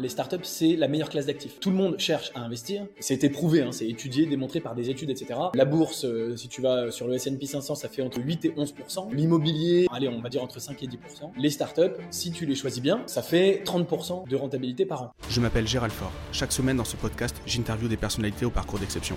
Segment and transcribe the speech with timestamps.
[0.00, 1.60] Les startups, c'est la meilleure classe d'actifs.
[1.60, 2.84] Tout le monde cherche à investir.
[2.98, 5.38] C'est éprouvé, hein, c'est étudié, démontré par des études, etc.
[5.54, 8.50] La bourse, euh, si tu vas sur le S&P 500, ça fait entre 8 et
[8.56, 12.56] 11% L'immobilier, allez, on va dire entre 5 et 10% Les startups, si tu les
[12.56, 15.12] choisis bien, ça fait 30% de rentabilité par an.
[15.30, 16.10] Je m'appelle Gérald Fort.
[16.32, 19.16] Chaque semaine dans ce podcast, j'interviewe des personnalités au parcours d'exception.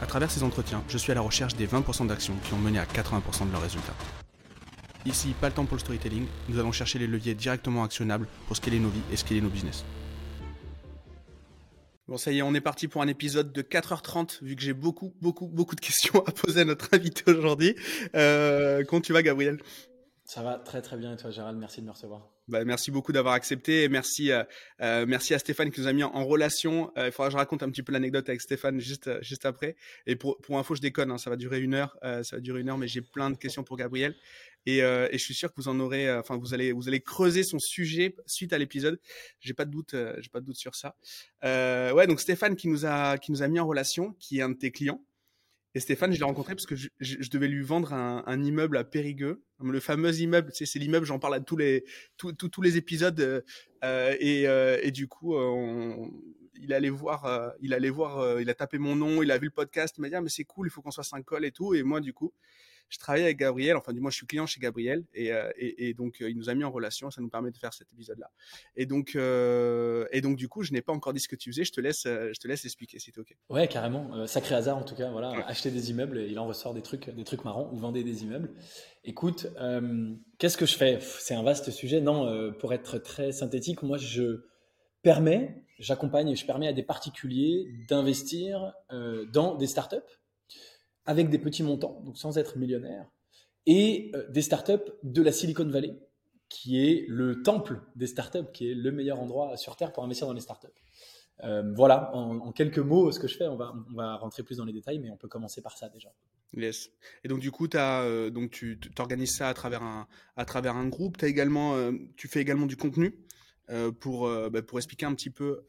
[0.00, 2.78] À travers ces entretiens, je suis à la recherche des 20% d'actions qui ont mené
[2.78, 3.94] à 80% de leurs résultats.
[5.04, 8.56] Ici, pas le temps pour le storytelling, nous allons chercher les leviers directement actionnables pour
[8.56, 9.84] scaler nos vies et scaler nos business.
[12.08, 14.72] Bon, ça y est, on est parti pour un épisode de 4h30, vu que j'ai
[14.72, 17.76] beaucoup, beaucoup, beaucoup de questions à poser à notre invité aujourd'hui.
[18.16, 19.58] Euh, comment tu vas, Gabriel?
[20.24, 21.12] Ça va très, très bien.
[21.12, 22.26] Et toi, Gérald, merci de me recevoir.
[22.48, 24.42] Bah, merci beaucoup d'avoir accepté et merci, euh,
[24.80, 26.90] euh, merci à Stéphane qui nous a mis en, relation.
[26.96, 29.76] il faudra que je raconte un petit peu l'anecdote avec Stéphane juste, juste après.
[30.06, 31.98] Et pour, pour info, je déconne, hein, ça va durer une heure.
[32.02, 34.14] ça va durer une heure, mais j'ai plein de questions pour Gabriel.
[34.68, 37.00] Euh, et, je suis sûr que vous en aurez, euh, enfin vous allez, vous allez
[37.00, 39.00] creuser son sujet suite à l'épisode.
[39.40, 40.94] J'ai pas de doute, euh, j'ai pas de doute sur ça.
[41.42, 44.50] ouais, donc Stéphane qui nous a, qui nous a mis en relation, qui est un
[44.50, 45.02] de tes clients.
[45.74, 49.42] Et Stéphane, je l'ai rencontré parce que je, devais lui vendre un, immeuble à Périgueux,
[49.62, 50.50] le fameux immeuble.
[50.52, 51.84] C'est l'immeuble, j'en parle à tous les,
[52.16, 53.44] tous, tous, les épisodes.
[53.84, 54.42] et,
[54.82, 55.36] et, du coup,
[56.54, 59.52] il allait voir, il allait voir, il a tapé mon nom, il a vu le
[59.52, 61.52] podcast, il m'a dit ah, mais c'est cool, il faut qu'on soit 5 calls et
[61.52, 61.74] tout.
[61.74, 62.32] Et moi, du coup,
[62.88, 65.94] je travaille avec Gabriel, enfin du moins je suis client chez Gabriel et, euh, et,
[65.94, 68.30] donc euh, il nous a mis en relation, ça nous permet de faire cet épisode-là.
[68.76, 71.50] Et donc euh, et donc du coup je n'ai pas encore dit ce que tu
[71.52, 73.36] faisais, je te laisse je te laisse expliquer si c'est ok.
[73.50, 76.82] Ouais carrément, sacré hasard en tout cas, voilà, acheter des immeubles, il en ressort des
[76.82, 78.50] trucs des trucs marrants ou vendre des immeubles.
[79.04, 79.46] Écoute,
[80.38, 80.98] qu'est-ce que je fais?
[81.00, 82.00] C'est un vaste sujet.
[82.00, 84.44] Non, pour être très synthétique, moi je
[85.02, 88.72] permets, j'accompagne, je permets à des particuliers d'investir
[89.32, 89.96] dans des startups
[91.08, 93.06] avec des petits montants, donc sans être millionnaire,
[93.66, 95.98] et euh, des startups de la Silicon Valley,
[96.50, 100.26] qui est le temple des startups, qui est le meilleur endroit sur Terre pour investir
[100.26, 100.68] dans les startups.
[101.44, 104.58] Euh, voilà, en, quelques mots, ce que je fais, on va, on va rentrer plus
[104.58, 106.12] dans les détails, mais on peut commencer par ça déjà.
[106.54, 106.90] Yes.
[107.24, 110.76] Et donc du coup, as, euh, donc tu organises ça à travers un, à travers
[110.76, 111.16] un groupe.
[111.22, 111.74] As également,
[112.16, 113.14] tu fais également du contenu
[114.00, 115.64] pour, bah, pour expliquer un petit peu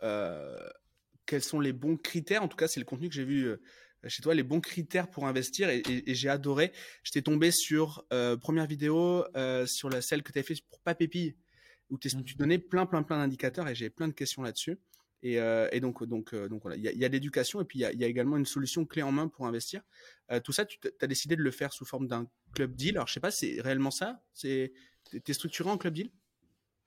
[1.25, 2.43] quels sont les bons critères.
[2.43, 3.57] En tout cas, c'est le contenu que j'ai vu
[4.07, 6.71] chez toi les bons critères pour investir et, j'ai adoré.
[7.03, 10.79] J'étais tombé sur euh, première vidéo euh, sur la celle que tu as fait pour
[10.79, 11.35] Papépille
[11.89, 12.23] où mmh.
[12.23, 14.77] tu donnais plein plein plein d'indicateurs et j'ai plein de questions là-dessus.
[15.21, 18.07] Et, euh, donc donc donc voilà, il y a, l'éducation et puis il y a,
[18.07, 19.81] également une solution clé en main pour investir.
[20.43, 22.95] tout ça, tu as décidé de le faire sous forme d'un club deal.
[22.95, 24.23] Alors je sais pas, c'est réellement ça?
[24.33, 24.71] C'est
[25.13, 26.11] es structuré en club deal?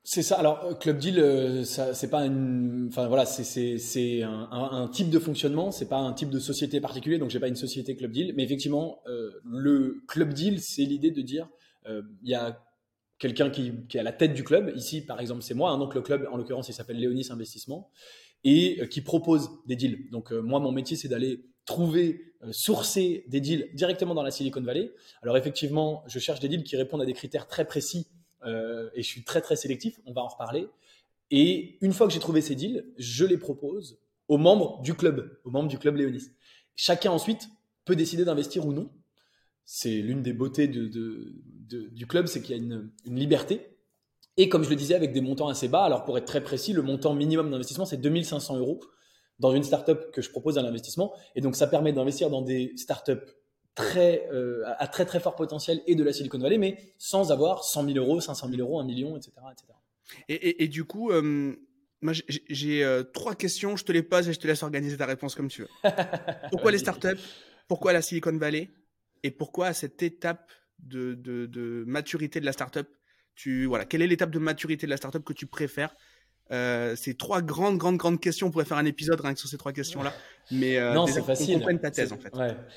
[0.05, 0.37] C'est ça.
[0.37, 5.19] Alors, euh, Club Deal, euh, c'est pas une, enfin voilà, c'est un, un, type de
[5.21, 7.19] fonctionnement, c'est pas un type de société particulier.
[7.19, 11.13] Donc, j'ai pas une société Club Deal, mais effectivement, euh, le Club Deal, c'est l'idée
[11.13, 11.49] de dire,
[11.89, 12.65] il y a
[13.19, 14.73] quelqu'un qui, qui, est à la tête du club.
[14.77, 15.71] Ici, par exemple, c'est moi.
[15.71, 17.91] Hein, donc, le club, en l'occurrence, il s'appelle Léonis Investissement
[18.45, 20.09] et qui propose des deals.
[20.11, 24.93] Donc, moi, mon métier, c'est d'aller trouver, sourcer des deals directement dans la Silicon Valley.
[25.23, 29.03] Alors, effectivement, je cherche des deals qui répondent à des critères très précis euh, et
[29.03, 30.69] je suis très très sélectif, on va en reparler.
[31.31, 33.99] Et une fois que j'ai trouvé ces deals, je les propose
[34.29, 36.31] aux membres du club, aux membres du club Léonis.
[36.77, 37.49] Chacun ensuite
[37.85, 38.91] peut décider d'investir ou non.
[39.65, 43.77] C'est l'une des beautés du club, c'est qu'il y a une, liberté.
[44.37, 46.73] Et comme je le disais, avec des montants assez bas, alors pour être très précis,
[46.73, 48.81] le montant minimum d'investissement, c'est 2500 euros
[49.39, 51.15] dans une startup que je propose à l'investissement.
[51.35, 53.27] Et donc, ça permet d'investir dans des startups
[53.75, 57.65] très, euh, à très très fort potentiel et de la Silicon Valley, mais sans avoir
[57.65, 59.33] 100 000 euros, 500 000 euros, 1 million, etc.
[60.29, 61.55] Et, et, du coup, euh,
[62.03, 65.07] moi j'ai euh, trois questions, je te les pose et je te laisse organiser ta
[65.07, 65.69] réponse comme tu veux.
[66.51, 67.21] Pourquoi les startups?
[67.69, 68.71] Pourquoi la Silicon Valley?
[69.23, 70.51] Et pourquoi à cette étape
[70.81, 72.89] de, de, de maturité de la startup
[73.37, 75.95] tu, voilà, Quelle est l'étape de maturité de la startup que tu préfères
[76.51, 78.49] euh, c'est trois grandes, grandes, grandes questions.
[78.49, 80.13] On pourrait faire un épisode rien que sur ces trois questions-là.
[80.51, 81.65] Mais euh, non, c'est facile.
[81.81, 82.33] ta thèse en fait.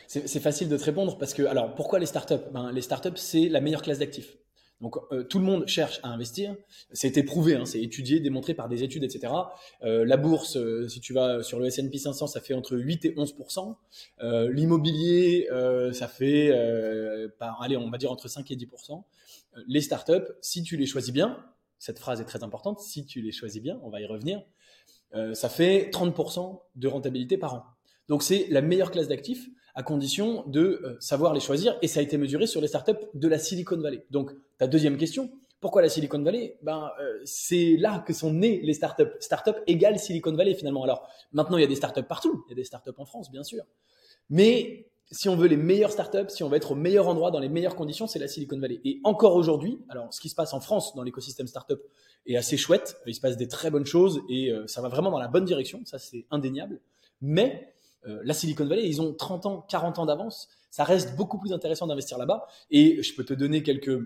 [0.07, 2.33] C'est facile de te répondre parce que alors pourquoi les startups?
[2.53, 4.37] Ben, les startups c'est la meilleure classe d'actifs.
[4.81, 6.55] Donc euh, tout le monde cherche à investir.
[6.91, 9.33] C'est éprouvé, hein, c'est étudié, démontré par des études, etc.
[9.83, 13.13] Euh, la bourse, si tu vas sur le S&P 500, ça fait entre 8 et
[13.17, 13.35] 11
[14.21, 15.47] L'immobilier,
[15.91, 16.51] ça fait,
[17.39, 18.67] par, allez, on va dire entre 5 et 10
[19.67, 21.37] Les startups, si tu les choisis bien,
[21.79, 24.43] cette phrase est très importante, si tu les choisis bien, on va y revenir,
[25.13, 27.63] euh, ça fait 30% de rentabilité par an.
[28.07, 31.99] Donc c'est la meilleure classe d'actifs à condition de euh, savoir les choisir et ça
[31.99, 34.05] a été mesuré sur les startups de la Silicon Valley.
[34.09, 36.57] Donc ta deuxième question, pourquoi la Silicon Valley?
[36.61, 39.11] Ben, euh, C'est là que sont nées les startups.
[39.19, 40.83] Startup égale Silicon Valley finalement.
[40.83, 43.31] Alors maintenant il y a des startups partout, il y a des startups en France
[43.31, 43.63] bien sûr.
[44.29, 47.39] Mais si on veut les meilleures startups, si on veut être au meilleur endroit, dans
[47.39, 48.81] les meilleures conditions, c'est la Silicon Valley.
[48.83, 51.79] Et encore aujourd'hui, alors ce qui se passe en France dans l'écosystème startup
[52.25, 52.97] est assez chouette.
[53.05, 55.45] Il se passe des très bonnes choses et euh, ça va vraiment dans la bonne
[55.45, 55.81] direction.
[55.85, 56.79] Ça, c'est indéniable.
[57.21, 57.73] Mais
[58.07, 60.49] euh, la Silicon Valley, ils ont 30 ans, 40 ans d'avance.
[60.71, 62.47] Ça reste beaucoup plus intéressant d'investir là-bas.
[62.71, 63.99] Et je peux te donner quelques,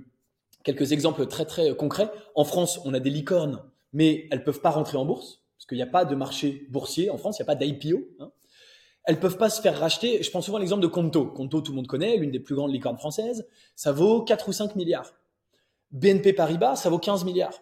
[0.64, 2.12] quelques exemples très, très concrets.
[2.36, 3.64] En France, on a des licornes,
[3.94, 7.10] mais elles peuvent pas rentrer en bourse parce qu'il n'y a pas de marché boursier
[7.10, 8.00] en France, il n'y a pas d'IPO.
[8.20, 8.32] Hein
[9.06, 10.22] elles peuvent pas se faire racheter.
[10.22, 11.26] Je prends souvent l'exemple de Conto.
[11.26, 13.48] Conto, tout le monde connaît, l'une des plus grandes licornes françaises.
[13.76, 15.14] Ça vaut 4 ou 5 milliards.
[15.92, 17.60] BNP Paribas, ça vaut 15 milliards.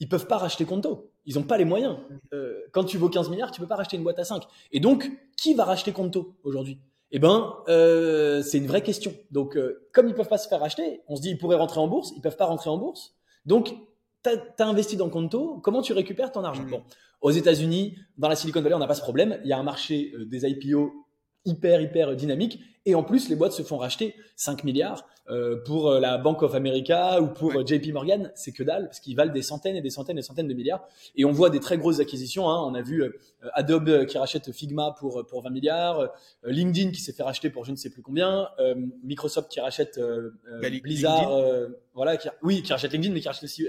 [0.00, 1.12] Ils peuvent pas racheter Conto.
[1.26, 1.98] Ils n'ont pas les moyens.
[2.32, 4.42] Euh, quand tu vaux 15 milliards, tu peux pas racheter une boîte à 5.
[4.72, 6.80] Et donc, qui va racheter Conto aujourd'hui?
[7.12, 9.12] Eh ben, euh, c'est une vraie question.
[9.30, 11.80] Donc, euh, comme ils peuvent pas se faire racheter, on se dit ils pourraient rentrer
[11.80, 12.12] en bourse.
[12.16, 13.16] Ils peuvent pas rentrer en bourse.
[13.46, 13.74] Donc,
[14.22, 15.60] tu as, investi dans Conto.
[15.62, 16.62] Comment tu récupères ton argent?
[16.62, 16.70] Mmh.
[16.70, 16.82] Bon,
[17.20, 19.40] aux États-Unis, dans la Silicon Valley, on n'a pas ce problème.
[19.44, 20.92] Il y a un marché euh, des IPO
[21.44, 22.60] hyper, hyper dynamique.
[22.86, 26.42] Et en plus, les boîtes se font racheter 5 milliards euh, pour euh, la Bank
[26.42, 28.32] of America ou pour JP Morgan.
[28.34, 30.54] C'est que dalle, parce qu'ils valent des centaines et des centaines et des centaines de
[30.54, 30.88] milliards.
[31.14, 32.48] Et on voit des très grosses acquisitions.
[32.48, 32.64] Hein.
[32.66, 33.04] On a vu
[33.52, 36.08] Adobe qui rachète Figma pour, pour 20 milliards,
[36.44, 38.48] LinkedIn qui s'est fait racheter pour je ne sais plus combien,
[39.04, 40.00] Microsoft qui rachète
[40.82, 41.30] Blizzard.
[41.94, 43.66] voilà, qui, oui, qui rachète LinkedIn, mais qui rachète aussi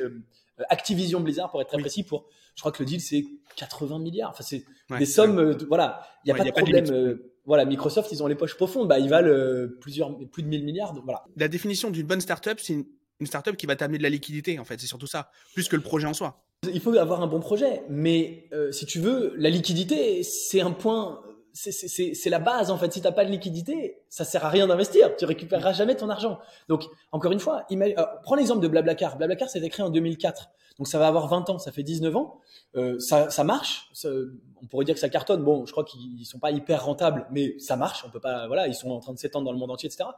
[0.70, 2.26] Activision Blizzard pour être très précis pour
[2.56, 3.26] je crois que le deal c'est
[3.56, 4.66] 80 milliards enfin c'est
[4.98, 8.28] des sommes euh, voilà il n'y a pas de problème euh, voilà Microsoft ils ont
[8.28, 11.90] les poches profondes bah ils valent euh, plusieurs plus de 1000 milliards voilà la définition
[11.90, 12.86] d'une bonne startup c'est une,
[13.20, 15.76] une startup qui va t'amener de la liquidité en fait c'est surtout ça plus que
[15.76, 19.50] le projet en soi il faut avoir un bon projet mais si tu veux la
[19.50, 21.22] liquidité c'est un point
[21.54, 22.92] c'est la base en fait.
[22.94, 25.16] Si t'as pas de liquidité, ça sert à rien d'investir.
[25.16, 26.40] Tu récupéreras jamais ton argent.
[26.68, 29.18] Donc encore une fois, euh, prends l'exemple de Blablacar.
[29.18, 30.50] Blablacar s'est créé en 2004,
[30.82, 32.40] donc ça va avoir 20 ans, ça fait 19 ans.
[32.76, 33.92] Euh, ça, ça, marche.
[34.04, 35.44] on pourrait dire que ça cartonne.
[35.44, 38.04] Bon, je crois qu'ils sont pas hyper rentables, mais ça marche.
[38.04, 38.48] On peut pas.
[38.48, 40.10] Voilà, ils sont en train de s'étendre dans le monde entier, etc.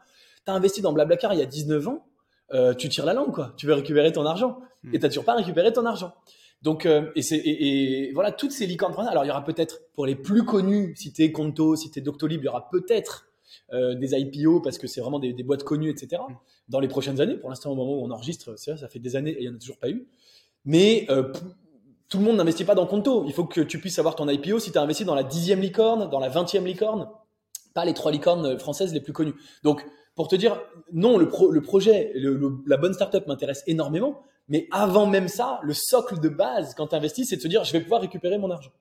[0.45, 2.06] T'as investi dans Blablacar il y a 19 ans.
[2.54, 3.54] Euh, tu tires la langue, quoi.
[3.57, 4.95] Tu veux récupérer ton argent hmm.
[4.95, 6.13] et t'as toujours pas récupéré ton argent.
[6.62, 10.06] Donc, euh, et, c'est, et, voilà, toutes ces licornes Alors, il y aura peut-être, pour
[10.06, 13.25] les plus connus, si t'es Conto, si t'es Doctolib, il y aura peut-être
[13.74, 16.21] euh, des IPO parce que c'est vraiment des, boîtes connues, etc.
[16.69, 17.38] Dans les prochaines années.
[17.38, 19.50] Pour l'instant, au moment où on enregistre, ça, ça fait des années et il n'y
[19.50, 20.07] en a toujours pas eu.
[20.65, 21.31] Mais euh,
[22.10, 23.25] tout le monde n'investit pas dans Conto.
[23.25, 25.62] Il faut que tu puisses avoir ton IPO si tu as investi dans la dixième
[25.62, 27.10] licorne, dans la vingtième licorne,
[27.74, 29.36] pas les trois licornes françaises les plus connues.
[29.63, 30.62] Donc, pour te dire,
[30.92, 32.13] non, le, le projet,
[32.68, 36.95] la bonne startup m'intéresse énormément, mais avant même ça, le socle de base quand tu
[36.95, 38.71] investis, c'est de se dire, je vais pouvoir récupérer mon argent.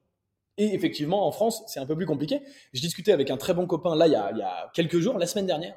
[0.58, 2.42] Et effectivement, en France, c'est un peu plus compliqué.
[2.74, 4.98] Je discutais avec un très bon copain, là, il y a, il y a quelques
[4.98, 5.74] jours, la semaine dernière,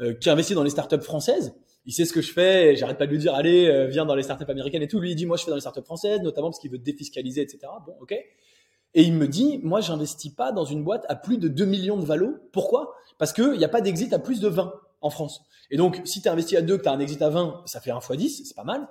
[0.00, 1.54] euh, qui a investi dans les startups françaises.
[1.86, 4.14] Il sait ce que je fais, j'arrête pas de lui dire, allez, euh, viens dans
[4.14, 4.98] les startups américaines et tout.
[4.98, 7.42] Lui, il dit, moi, je fais dans les startups françaises, notamment parce qu'il veut défiscaliser,
[7.42, 7.60] etc.
[7.86, 8.12] Bon, ok.
[8.12, 11.96] Et il me dit, moi, j'investis pas dans une boîte à plus de 2 millions
[11.96, 12.36] de valos.
[12.52, 12.94] Pourquoi?
[13.18, 15.42] Parce qu'il n'y a pas d'exit à plus de 20 en France.
[15.70, 17.80] Et donc, si tu investi à 2, que tu as un exit à 20, ça
[17.80, 18.88] fait 1 x 10, c'est pas mal.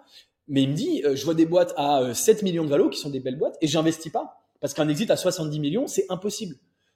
[0.48, 2.90] Mais il me dit, euh, je vois des boîtes à 7 euh, millions de valos
[2.90, 6.06] qui sont des belles boîtes et j'investis pas parce qu'un exit à 70 millions, c'est
[6.10, 6.56] impossible.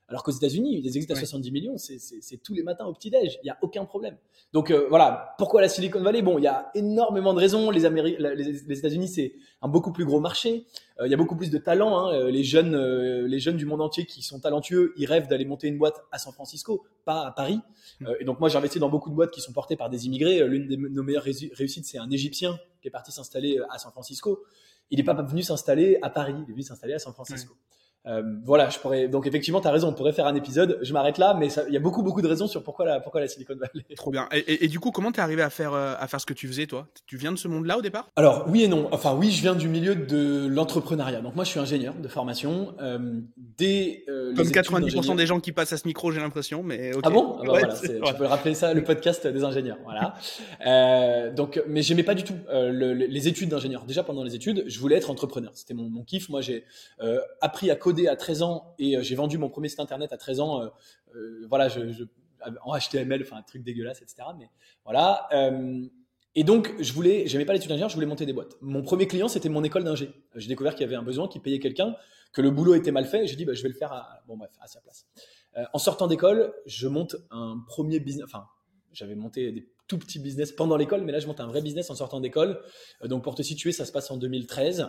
[0.10, 3.40] Alors qu'aux États-Unis, des exits à 70 millions, c'est tous les matins au petit-déj.
[3.44, 4.18] Il n'y a aucun problème.
[4.54, 6.24] Donc euh, voilà, pourquoi la Silicon Valley?
[6.24, 7.70] Bon, il y a énormément de raisons.
[7.70, 10.66] Les, les, États-Unis, c'est un beaucoup plus gros marché.
[11.00, 12.00] Euh, il y a beaucoup plus de talents.
[12.00, 12.16] Hein.
[12.16, 15.68] Euh, les, jeunes, les jeunes du monde entier qui sont talentueux, ils rêvent d'aller monter
[15.68, 17.60] une boîte à San Francisco, pas à Paris.
[18.00, 18.08] Mm.
[18.20, 20.46] et donc moi, j'ai investi dans beaucoup de boîtes qui sont portées par des immigrés.
[20.48, 24.44] L'une de nos meilleures réussites, c'est un Égyptien qui est parti s'installer à San Francisco.
[24.90, 27.54] Il n'est pas venu s'installer à Paris, il est venu s'installer à San Francisco.
[28.06, 29.07] Euh, voilà, je pourrais.
[29.07, 30.80] Donc effectivement, tu as raison, on pourrait faire un épisode.
[30.81, 33.19] Je m'arrête là, mais il y a beaucoup beaucoup de raisons sur pourquoi la pourquoi
[33.19, 33.85] la Silicon Valley.
[33.95, 34.28] Trop bien.
[34.31, 36.66] Et, du coup, comment t'es arrivé à faire euh, à faire ce que tu faisais,
[36.66, 36.88] toi?
[37.06, 38.09] Tu viens de ce monde-là au départ?
[38.16, 38.88] Alors oui et non.
[38.92, 41.21] Enfin oui, je viens du milieu de l'entrepreneuriat.
[41.21, 42.74] Donc moi, je suis ingénieur de formation.
[42.81, 46.64] Euh, dès comme 90% des gens qui passent à ce micro, j'ai l'impression.
[46.64, 47.35] Mais ah bon?
[47.40, 49.78] Ah bah voilà, Tu peux rappeler ça, le podcast des ingénieurs.
[49.83, 50.16] Voilà.
[51.35, 53.83] donc, mais j'aimais pas du tout les études d'ingénieur.
[53.85, 55.52] Déjà pendant les études, je voulais être entrepreneur.
[55.54, 56.30] C'était mon, mon kiff.
[56.30, 56.64] Moi, j'ai
[57.42, 60.18] appris à coder à 13 ans et euh, j'ai vendu mon premier site internet à
[60.18, 60.62] 13 ans.
[60.62, 60.68] Euh,
[61.16, 62.04] euh, voilà, je,
[62.64, 64.30] en HTML, enfin un truc dégueulasse, etc.
[64.38, 64.50] Mais
[64.86, 65.28] voilà.
[66.36, 68.56] Et donc, je voulais, j'aimais pas l'étude d'ingénieur, je voulais monter des boîtes.
[68.62, 70.12] Mon premier client, c'était mon école d'ingé.
[70.36, 71.96] J'ai découvert qu'il y avait un besoin, qu'il payait quelqu'un,
[72.31, 73.26] que le boulot était mal fait.
[73.28, 75.08] J'ai dit, bah, je vais le faire à, bon, bref, à sa place.
[75.74, 78.26] en sortant d'école, je monte un premier business.
[78.26, 78.46] Enfin,
[78.94, 81.90] j'avais monté des tout petit business pendant l'école, mais là je monte un vrai business
[81.90, 82.62] en sortant d'école.
[83.04, 84.88] Euh, donc pour te situer, ça se passe en 2013.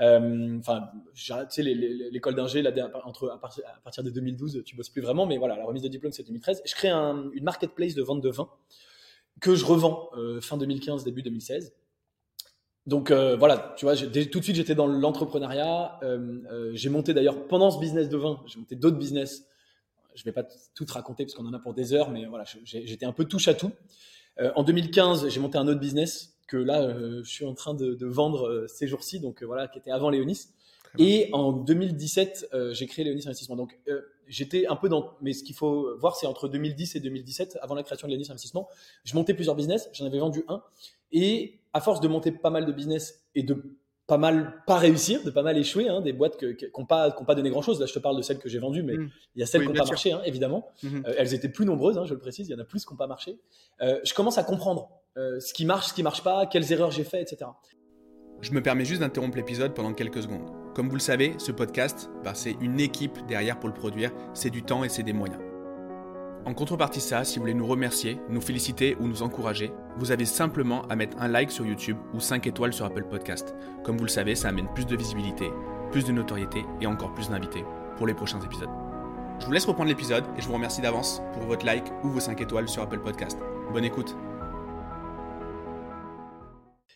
[0.00, 2.62] Euh, enfin, tu sais, l'école d'ingé,
[3.04, 6.12] entre à partir, de 2012, tu bosses plus vraiment, mais voilà, la remise de diplôme
[6.12, 6.62] c'est 2013.
[6.64, 8.48] Je crée une marketplace de vente de vin
[9.40, 11.72] que je revends euh, fin 2015, début 2016.
[12.86, 16.00] Donc voilà, tu vois, tout de suite j'étais dans l'entrepreneuriat.
[16.72, 19.46] j'ai monté d'ailleurs pendant ce business de vin, j'ai monté d'autres business
[20.14, 20.44] je vais pas
[20.74, 23.24] tout te raconter parce qu'on en a pour des heures, mais voilà, j'étais un peu
[23.24, 23.72] touche à tout.
[24.38, 28.66] En 2015, j'ai monté un autre business que là, je suis en train de, vendre
[28.68, 30.48] ces jours-ci, donc voilà, qui était avant Léonis.
[30.98, 33.56] Et en 2017, j'ai créé Léonis Investissement.
[33.56, 33.78] Donc
[34.26, 37.74] j'étais un peu dans, mais ce qu'il faut voir, c'est entre 2010 et 2017, avant
[37.74, 38.68] la création de Léonis Investissement,
[39.04, 40.62] je montais plusieurs business, j'en avais vendu un,
[41.12, 45.22] et à force de monter pas mal de business et de pas mal pas réussir,
[45.24, 47.80] de pas mal échouer, hein, des boîtes qui n'ont pas, pas donné grand chose.
[47.80, 49.10] Là, je te parle de celles que j'ai vendues, mais mmh.
[49.36, 50.68] il y a celles qui n'ont pas marché, hein, évidemment.
[50.82, 51.02] Mmh.
[51.06, 52.92] Euh, elles étaient plus nombreuses, hein, je le précise, il y en a plus qui
[52.92, 53.38] n'ont pas marché.
[53.80, 56.90] Euh, je commence à comprendre euh, ce qui marche, ce qui marche pas, quelles erreurs
[56.90, 57.50] j'ai fait, etc.
[58.40, 60.50] Je me permets juste d'interrompre l'épisode pendant quelques secondes.
[60.74, 64.50] Comme vous le savez, ce podcast, bah, c'est une équipe derrière pour le produire, c'est
[64.50, 65.51] du temps et c'est des moyens.
[66.44, 70.24] En contrepartie ça, si vous voulez nous remercier, nous féliciter ou nous encourager, vous avez
[70.24, 73.54] simplement à mettre un like sur YouTube ou 5 étoiles sur Apple Podcast.
[73.84, 75.48] Comme vous le savez, ça amène plus de visibilité,
[75.92, 77.64] plus de notoriété et encore plus d'invités
[77.96, 78.68] pour les prochains épisodes.
[79.38, 82.20] Je vous laisse reprendre l'épisode et je vous remercie d'avance pour votre like ou vos
[82.20, 83.38] 5 étoiles sur Apple Podcast.
[83.72, 84.16] Bonne écoute.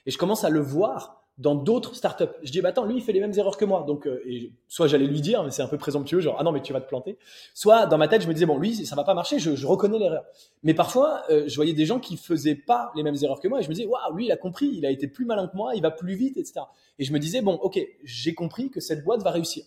[0.07, 2.33] Et je commence à le voir dans d'autres startups.
[2.43, 3.85] Je dis, bah attends, lui, il fait les mêmes erreurs que moi.
[3.87, 6.51] Donc, euh, et soit j'allais lui dire, mais c'est un peu présomptueux, genre, ah non,
[6.51, 7.19] mais tu vas te planter.
[7.53, 9.67] Soit dans ma tête, je me disais, bon, lui, ça va pas marcher, je, je
[9.67, 10.25] reconnais l'erreur.
[10.63, 13.61] Mais parfois, euh, je voyais des gens qui faisaient pas les mêmes erreurs que moi
[13.61, 15.57] et je me disais, waouh, lui, il a compris, il a été plus malin que
[15.57, 16.61] moi, il va plus vite, etc.
[16.99, 19.65] Et je me disais, bon, ok, j'ai compris que cette boîte va réussir.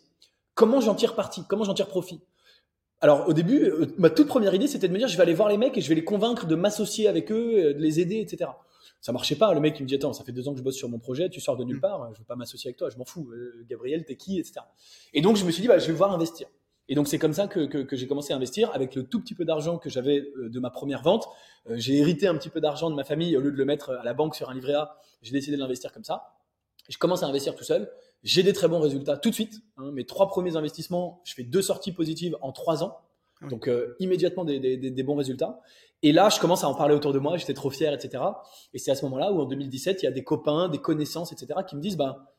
[0.56, 1.44] Comment j'en tire parti?
[1.48, 2.20] Comment j'en tire profit?
[3.02, 5.36] Alors au début, euh, ma toute première idée, c'était de me dire, je vais aller
[5.36, 8.20] voir les mecs et je vais les convaincre de m'associer avec eux, de les aider,
[8.20, 8.50] etc
[9.02, 9.54] ça marchait pas.
[9.54, 11.00] Le mec, il me dit Attends, ça fait deux ans que je bosse sur mon
[11.00, 13.30] projet, tu sors de nulle part, je veux pas m'associer avec toi, je m'en fous.
[13.32, 14.62] Euh, Gabriel, t'es qui, etc.
[15.14, 16.48] Et donc, je me suis dit bah, Je vais voir investir.
[16.92, 19.36] Et donc, c'est comme ça que, que, j'ai commencé à investir avec le tout petit
[19.36, 21.28] peu d'argent que j'avais euh, de ma première vente.
[21.70, 23.38] Euh, j'ai hérité un petit peu d'argent de ma famille.
[23.38, 25.62] Au lieu de le mettre à la banque sur un livret A, j'ai décidé de
[25.62, 26.34] l'investir comme ça.
[26.90, 27.92] je commence à investir tout seul.
[28.24, 29.62] J'ai des très bons résultats tout de suite.
[29.78, 29.92] Hein.
[29.94, 32.98] mes trois premiers investissements, je fais deux sorties positives en trois ans.
[33.42, 35.62] Ah donc, immédiatement des, des, des, bons résultats.
[36.02, 38.24] Et là, je commence à en parler autour de moi, j'étais trop fier, etc.
[38.74, 41.32] Et c'est à ce moment-là où en 2017, il y a des copains, des connaissances,
[41.34, 41.60] etc.
[41.68, 42.30] qui me disent, bah,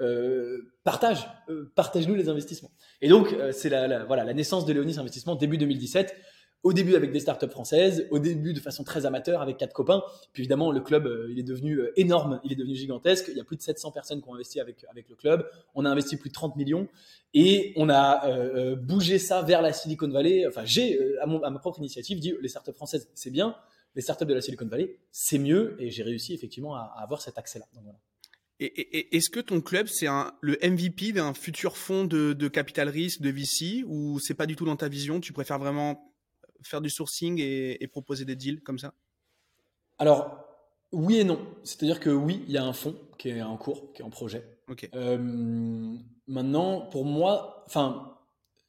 [0.00, 2.72] euh, partage, euh, partage-nous les investissements.
[3.00, 6.16] Et donc, euh, c'est la, voilà, la naissance de Léonis Investissement début 2017
[6.64, 10.02] au début avec des startups françaises, au début de façon très amateur avec quatre copains.
[10.32, 13.26] Puis évidemment, le club, euh, il est devenu euh, énorme, il est devenu gigantesque.
[13.28, 15.46] Il y a plus de 700 personnes qui ont investi avec, avec le club.
[15.74, 16.88] On a investi plus de 30 millions
[17.34, 20.46] et on a euh, bougé ça vers la Silicon Valley.
[20.48, 23.54] Enfin, j'ai, à, ma propre initiative, dit les startups françaises, c'est bien.
[23.94, 25.76] Les startups de la Silicon Valley, c'est mieux.
[25.78, 27.66] Et j'ai réussi effectivement à, avoir cet accès-là.
[28.58, 30.06] Et, est-ce que ton club, c'est
[30.40, 34.64] le MVP d'un futur fonds de capital risque, de VC, ou c'est pas du tout
[34.64, 35.20] dans ta vision?
[35.20, 36.13] Tu préfères vraiment
[36.64, 38.94] faire du sourcing et, proposer des deals comme ça
[39.98, 40.44] Alors,
[40.92, 41.38] oui et non.
[41.62, 44.10] C'est-à-dire que oui, il y a un fonds qui est en cours, qui est en
[44.10, 44.44] projet.
[44.94, 45.18] Euh,
[46.26, 48.16] maintenant, pour moi, enfin,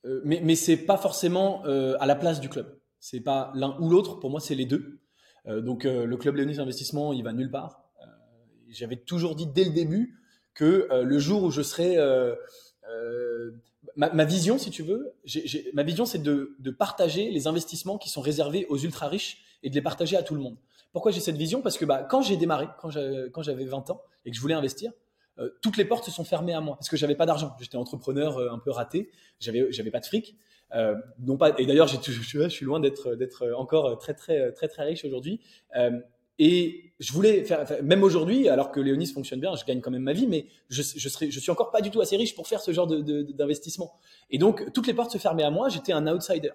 [0.06, 2.80] euh, mais, mais c'est pas forcément euh, à la place du club.
[3.00, 4.20] C'est pas l'un ou l'autre.
[4.20, 5.00] Pour moi, c'est les deux.
[5.48, 7.84] donc, le club Léonis Investissement, il va nulle part.
[8.70, 10.20] J'avais toujours dit dès le début
[10.56, 11.98] que le jour où je serai
[13.96, 15.13] ma, vision, si tu veux,
[15.74, 19.75] ma vision, c'est de, partager les investissements qui sont réservés aux ultra riches et de
[19.75, 20.58] les partager à tout le monde.
[20.92, 21.62] Pourquoi j'ai cette vision?
[21.62, 24.92] Parce que bah, quand j'ai démarré, quand j'avais 20 ans et que je voulais investir,
[25.39, 27.56] euh, toutes les portes se sont fermées à moi parce que j'avais pas d'argent.
[27.60, 30.36] J'étais entrepreneur euh, un peu raté, j'avais j'avais pas de fric.
[30.74, 34.68] Euh, non pas et d'ailleurs je, je, suis loin d'être d'être encore très très très
[34.68, 35.42] très riche aujourd'hui.
[36.39, 40.04] Et je voulais faire, même aujourd'hui, alors que Léonis fonctionne bien, je gagne quand même
[40.04, 42.72] ma vie, mais je, je, suis encore pas du tout assez riche pour faire ce
[42.72, 43.94] genre d'investissement.
[44.30, 46.51] Et donc, toutes les portes se fermaient à moi, j'étais un outsider.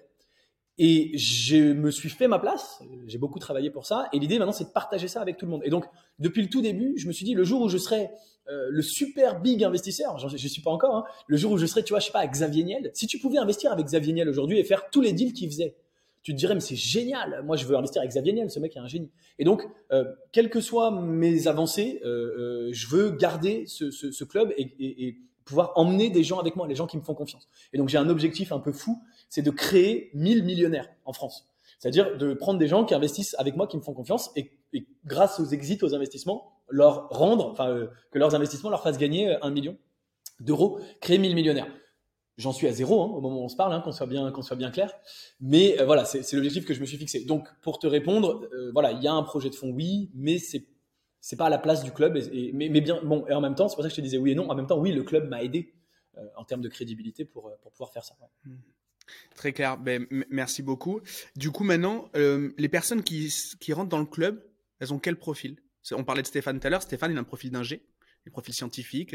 [0.82, 4.54] Et je me suis fait ma place, j'ai beaucoup travaillé pour ça, et l'idée maintenant
[4.54, 5.60] c'est de partager ça avec tout le monde.
[5.62, 5.84] Et donc,
[6.18, 8.08] depuis le tout début, je me suis dit, le jour où je serai
[8.48, 11.66] euh, le super big investisseur, je ne suis pas encore, hein, le jour où je
[11.66, 14.28] serai, tu vois, je sais pas, Xavier Niel, si tu pouvais investir avec Xavier Niel
[14.30, 15.76] aujourd'hui et faire tous les deals qu'il faisait,
[16.22, 18.76] tu te dirais, mais c'est génial, moi je veux investir avec Xavier Niel, ce mec
[18.76, 19.10] est un génie.
[19.38, 24.12] Et donc, euh, quelles que soient mes avancées, euh, euh, je veux garder ce, ce,
[24.12, 27.02] ce club et, et, et, pouvoir emmener des gens avec moi, les gens qui me
[27.02, 27.48] font confiance.
[27.72, 31.48] Et donc j'ai un objectif un peu fou, c'est de créer 1000 millionnaires en France.
[31.80, 34.86] C'est-à-dire de prendre des gens qui investissent avec moi, qui me font confiance, et, et
[35.06, 39.50] grâce aux exits, aux investissements, leur rendre, enfin que leurs investissements leur fassent gagner un
[39.50, 39.76] million
[40.38, 41.66] d'euros, créer 1000 millionnaires.
[42.40, 44.30] J'en suis à zéro hein, au moment où on se parle, hein, qu'on soit bien,
[44.32, 44.90] qu'on soit bien clair.
[45.40, 47.24] Mais euh, voilà, c'est l'objectif que je me suis fixé.
[47.24, 50.38] Donc, pour te répondre, euh, voilà, il y a un projet de fond, oui, mais
[50.38, 50.64] c'est
[51.20, 52.16] c'est pas à la place du club.
[52.16, 54.30] Et, mais, bon, et en même temps, c'est pour ça que je te disais oui
[54.30, 54.48] et non.
[54.48, 55.74] En même temps, oui, le club m'a aidé
[56.16, 58.14] euh, en termes de crédibilité pour pour pouvoir faire ça.
[58.44, 58.56] Hmm.
[59.34, 59.76] Très clair.
[59.76, 61.00] Ben, merci beaucoup.
[61.36, 63.28] Du coup, maintenant, les personnes qui,
[63.60, 64.42] qui rentrent dans le club,
[64.78, 65.56] elles ont quel profil?
[65.92, 66.82] On parlait de Stéphane tout à l'heure.
[66.82, 67.82] Stéphane, il a un profil d'ingé,
[68.26, 69.14] un profil scientifique.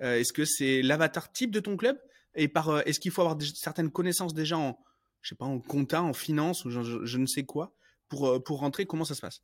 [0.00, 1.98] Est-ce que c'est l'avatar type de ton club?
[2.38, 4.78] Et par, euh, est-ce qu'il faut avoir certaines connaissances déjà en,
[5.22, 7.74] je sais pas, en compta, en finance ou je, ne sais quoi
[8.08, 8.86] pour, pour rentrer?
[8.86, 9.42] Comment ça se passe?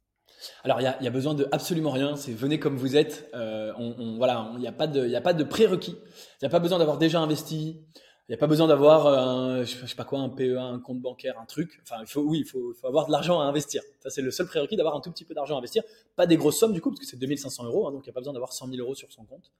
[0.64, 2.16] Alors, il y a, besoin de absolument rien.
[2.16, 3.30] C'est venez comme vous êtes.
[3.34, 5.96] on, voilà, il n'y a pas de, a pas de prérequis.
[5.96, 7.80] Il n'y a pas besoin d'avoir déjà investi.
[8.26, 10.98] Il n'y a pas besoin d'avoir un, je sais pas quoi, un PEA, un compte
[10.98, 11.78] bancaire, un truc.
[11.82, 13.82] Enfin, il faut, oui, il faut, faut avoir de l'argent à investir.
[14.00, 15.82] Ça, c'est le seul prérequis d'avoir un tout petit peu d'argent à investir.
[16.16, 18.12] Pas des grosses sommes du coup, parce que c'est 2500 euros, hein, donc il n'y
[18.12, 19.52] a pas besoin d'avoir 100 000 euros sur son compte.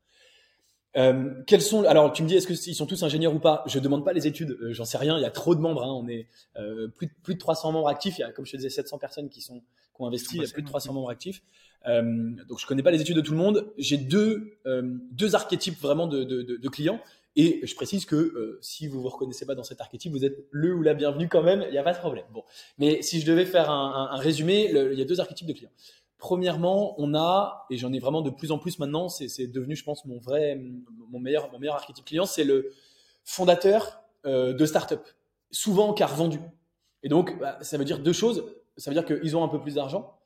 [0.97, 3.65] Euh, quels sont alors tu me dis est-ce qu'ils sont tous ingénieurs ou pas?
[3.67, 5.19] Je demande pas les études, euh, j'en sais rien.
[5.19, 7.73] Il y a trop de membres, hein, on est euh, plus, de, plus de 300
[7.73, 8.19] membres actifs.
[8.19, 10.37] Il y a comme je te disais 700 personnes qui sont qui ont investi.
[10.37, 11.43] Il y a plus de 300 membres actifs.
[11.87, 12.03] Euh,
[12.49, 13.73] donc je connais pas les études de tout le monde.
[13.77, 14.59] J'ai deux
[15.11, 17.01] deux archétypes vraiment de, de, de, clients.
[17.37, 20.39] Et je précise que euh, si vous vous reconnaissez pas dans cet archétype, vous êtes
[20.53, 22.25] le ou la bienvenue quand même, il n'y a pas de problème.
[22.33, 22.45] Bon,
[22.79, 25.73] mais si je devais faire un, un résumé, il y a deux archétypes de clients.
[26.19, 29.85] Premièrement, on a, et j'en ai vraiment de plus en plus maintenant, c'est devenu, je
[29.85, 30.61] pense, mon vrai,
[31.11, 32.73] mon meilleur, mon meilleur archétype client, c'est le
[33.25, 35.07] fondateur euh, de start-up,
[35.51, 36.41] souvent car vendu.
[37.03, 38.45] Et donc, bah, ça veut dire deux choses.
[38.77, 40.19] Ça veut dire qu'ils ont un peu plus d'argent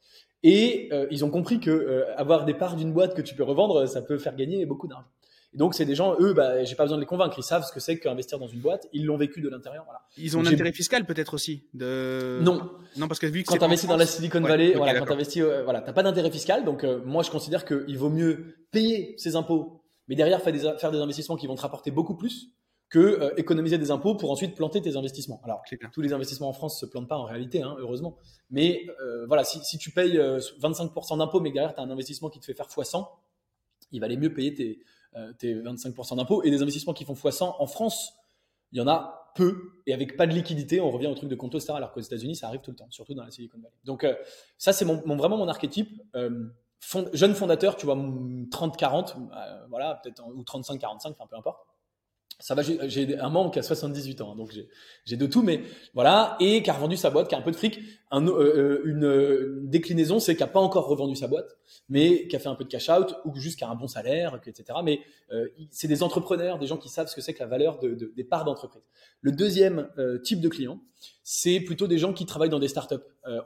[0.42, 3.42] et euh, ils ont compris que euh, avoir des parts d'une boîte que tu peux
[3.42, 5.08] revendre, ça peut faire gagner beaucoup d'argent.
[5.54, 7.34] Et donc, c'est des gens, eux, bah, j'ai pas besoin de les convaincre.
[7.38, 8.86] Ils savent ce que c'est qu'investir dans une boîte.
[8.92, 9.84] Ils l'ont vécu de l'intérieur.
[9.84, 10.02] Voilà.
[10.18, 11.64] Ils ont un intérêt fiscal peut-être aussi.
[11.72, 12.38] De...
[12.42, 12.70] Non.
[12.96, 15.12] Non, parce que vu que quand tu investis dans la Silicon Valley, voilà, quand tu
[15.12, 16.64] investis, euh, voilà, t'as pas d'intérêt fiscal.
[16.64, 20.60] Donc, euh, moi, je considère qu'il vaut mieux payer ses impôts, mais derrière faire des,
[20.78, 22.48] faire des investissements qui vont te rapporter beaucoup plus
[22.90, 25.40] que euh, économiser des impôts pour ensuite planter tes investissements.
[25.44, 25.62] Alors,
[25.92, 28.18] tous les investissements en France se plantent pas en réalité, hein, heureusement.
[28.50, 28.86] Mais
[29.26, 32.44] voilà, si, si, tu payes 25% d'impôts, mais derrière tu as un investissement qui te
[32.44, 33.06] fait faire x100,
[33.92, 34.78] il valait mieux payer tes
[35.38, 38.12] tes 25% d'impôts et des investissements qui font x100 en France,
[38.72, 41.34] il y en a peu et avec pas de liquidité, on revient au truc de
[41.34, 41.72] compte etc.
[41.76, 43.74] Alors qu'aux États-Unis, ça arrive tout le temps, surtout dans la Silicon Valley.
[43.84, 44.14] Donc euh,
[44.58, 46.02] ça, c'est vraiment mon archétype.
[46.14, 46.48] Euh,
[47.12, 49.16] jeune fondateur, tu vois, 30-40,
[49.68, 51.67] voilà, peut-être ou 35-45, enfin peu importe
[52.40, 54.56] ça va, j'ai un membre qui a 78 ans, hein, donc
[55.04, 57.50] j'ai de tout, mais voilà, et qui a revendu sa boîte, qui a un peu
[57.50, 57.80] de fric.
[58.10, 61.56] Un, euh, euh une, euh, déclinaison, c'est qui a pas encore revendu sa boîte,
[61.88, 63.88] mais qui a fait un peu de cash out ou juste qui a un bon
[63.88, 64.78] salaire, etc.
[64.84, 65.00] Mais
[65.32, 67.94] euh, c'est des entrepreneurs, des gens qui savent ce que c'est que la valeur de,
[67.94, 68.82] de, des parts d'entreprise.
[69.20, 70.80] Le deuxième euh, type de client,
[71.24, 72.96] c'est plutôt des gens qui travaillent dans des startups.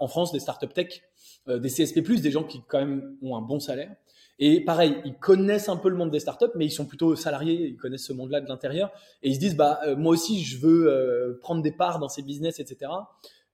[0.01, 1.03] en France, des startups tech,
[1.49, 3.95] des CSP+, des gens qui quand même ont un bon salaire
[4.39, 7.69] et pareil, ils connaissent un peu le monde des startups, mais ils sont plutôt salariés,
[7.69, 8.91] ils connaissent ce monde-là de l'intérieur,
[9.23, 12.09] et ils se disent, bah euh, moi aussi, je veux euh, prendre des parts dans
[12.09, 12.91] ces business, etc.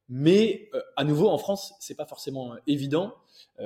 [0.09, 3.15] Mais euh, à nouveau, en France, c'est pas forcément évident,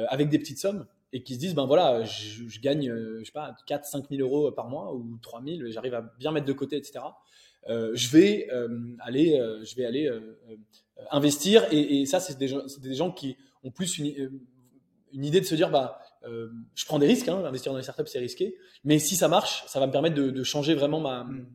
[0.09, 3.55] avec des petites sommes, et qui se disent, ben voilà, je, gagne, je sais pas,
[3.67, 6.77] 4, 5 000 euros par mois ou 3 000, j'arrive à bien mettre de côté,
[6.77, 7.05] etc.
[7.69, 8.49] je vais
[9.01, 10.11] aller, je vais aller
[11.11, 14.41] investir, et, ça, c'est des, des, gens qui ont plus une,
[15.13, 17.85] une idée de se dire, bah euh, je prends des risques, hein, investir dans les
[17.85, 21.01] startups c'est risqué, mais si ça marche, ça va me permettre de, de changer vraiment
[21.01, 21.47] ma, mm.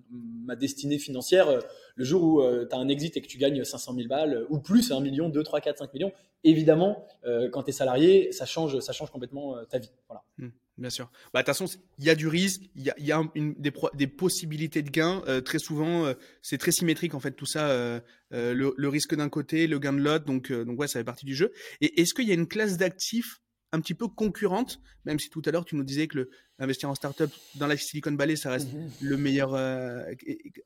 [0.45, 1.47] ma destinée financière.
[1.47, 1.59] Euh,
[1.95, 4.45] le jour où euh, tu as un exit et que tu gagnes 500 000 balles
[4.49, 6.11] ou plus, 1 million, 2, 3, 4, 5 millions,
[6.43, 7.07] évidemment,
[7.51, 9.89] quand tu es salarié, ça change, ça change complètement ta vie.
[10.07, 10.23] Voilà.
[10.37, 10.49] Mm.
[10.77, 11.09] Bien sûr.
[11.33, 13.55] Bah, de toute façon, il y a du risque, il y a, y a une,
[13.55, 15.23] des, des, possibilités de gains.
[15.43, 18.01] très souvent, c'est très symétrique en fait tout ça.
[18.29, 20.25] Le, le, risque d'un côté, le gain de l'autre.
[20.25, 21.51] Donc, donc ouais, ça fait partie du jeu.
[21.81, 25.41] Et est-ce qu'il y a une classe d'actifs un petit peu concurrente, même si tout
[25.45, 28.51] à l'heure tu nous disais que le, investir en startup dans la Silicon Valley, ça
[28.51, 28.89] reste mhm.
[29.01, 29.53] le meilleur.
[29.53, 30.03] Euh,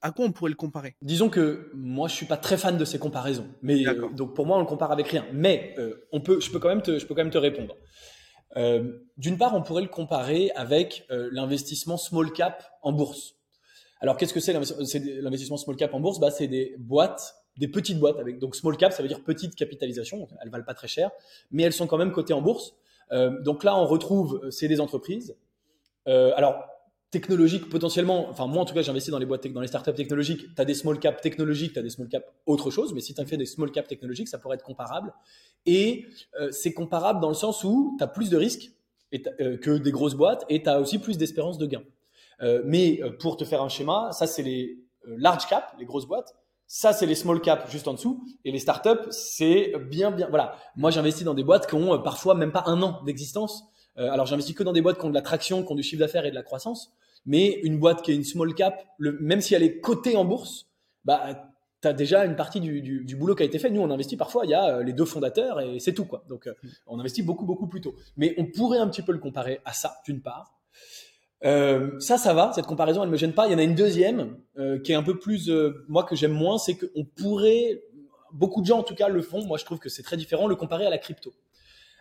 [0.01, 0.95] à quoi on pourrait le comparer?
[1.01, 4.45] Disons que moi, je suis pas très fan de ces comparaisons, mais euh, donc pour
[4.45, 5.25] moi, on le compare avec rien.
[5.33, 7.75] Mais euh, on peut, je peux quand même te, je peux quand même te répondre.
[9.17, 13.35] D'une part, on pourrait le comparer avec l'investissement small cap en bourse.
[14.01, 16.19] Alors, qu'est-ce que c'est l'investissement small cap en bourse?
[16.19, 19.55] Bah, c'est des boîtes des petites boîtes avec donc small cap ça veut dire petite
[19.55, 21.11] capitalisation elles valent pas très cher
[21.51, 22.75] mais elles sont quand même cotées en bourse
[23.12, 25.36] donc là, on retrouve, euh, c'est des entreprises.
[26.08, 26.65] Euh, alors,
[27.12, 29.93] technologiques potentiellement, enfin moi en tout cas j'ai investi dans les boîtes, dans les startups
[29.93, 33.02] technologiques, tu as des small cap technologiques, tu as des small cap autre chose, mais
[33.02, 35.13] si tu as des small cap technologiques, ça pourrait être comparable.
[35.65, 36.06] Et
[36.52, 38.71] c'est comparable dans le sens où tu as plus de risques
[39.12, 41.84] que des grosses boîtes et tu as aussi plus d'espérance de gain.
[42.63, 46.34] mais pour te faire un schéma, ça c'est les large cap, les grosses boîtes,
[46.73, 48.23] ça, c'est les small cap juste en dessous.
[48.45, 50.29] Et les startups, c'est bien, bien.
[50.29, 50.55] Voilà.
[50.77, 53.65] Moi, j'investis dans des boîtes qui ont euh, parfois même pas un an d'existence.
[53.97, 55.84] Euh, alors, j'investis que dans des boîtes qui ont de la traction, qui ont du
[55.84, 56.93] chiffre d'affaires et de la croissance.
[57.25, 60.23] Mais une boîte qui est une small cap, le, même si elle est cotée en
[60.23, 60.69] bourse,
[61.03, 63.69] bah, tu as déjà une partie du, du, du, boulot qui a été fait.
[63.69, 66.05] Nous, on investit parfois, il y a euh, les deux fondateurs et c'est tout.
[66.05, 66.23] quoi.
[66.29, 66.47] Donc,
[66.88, 67.95] on investit beaucoup, beaucoup plus tôt.
[68.15, 70.61] Mais on pourrait un petit peu le comparer à ça, d'une part.
[71.43, 72.51] Euh, ça, ça va.
[72.54, 73.47] Cette comparaison, elle me gêne pas.
[73.47, 76.15] Il y en a une deuxième euh, qui est un peu plus, euh, moi que
[76.15, 77.82] j'aime moins, c'est qu'on pourrait,
[78.32, 79.45] beaucoup de gens en tout cas le font.
[79.45, 80.47] Moi, je trouve que c'est très différent.
[80.47, 81.34] Le comparer à la crypto.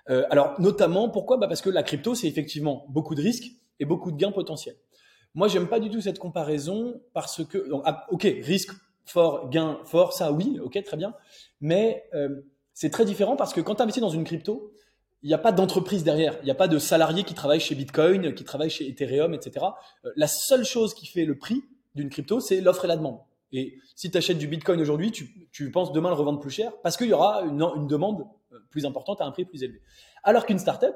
[0.09, 1.37] Euh, alors, notamment, pourquoi?
[1.37, 4.77] Bah Parce que la crypto, c'est effectivement beaucoup de risques et beaucoup de gains potentiels.
[5.35, 8.73] Moi, j'aime pas du tout cette comparaison parce que, donc, ah, ok, risque
[9.05, 11.15] fort, gain fort, ça oui, ok, très bien.
[11.61, 12.43] Mais euh,
[12.75, 14.73] c'est très différent parce que quand tu investis dans une crypto,
[15.23, 16.37] il n'y a pas d'entreprise derrière.
[16.43, 19.67] Il n'y a pas de salariés qui travaillent chez Bitcoin, qui travaillent chez Ethereum, etc.
[20.05, 23.19] Euh, la seule chose qui fait le prix d'une crypto, c'est l'offre et la demande.
[23.53, 26.97] Et si tu achètes du Bitcoin aujourd'hui, tu, penses demain le revendre plus cher parce
[26.97, 29.83] qu'il y aura une, une, demande euh, plus importante à un prix plus élevé.
[30.23, 30.95] Alors qu'une startup,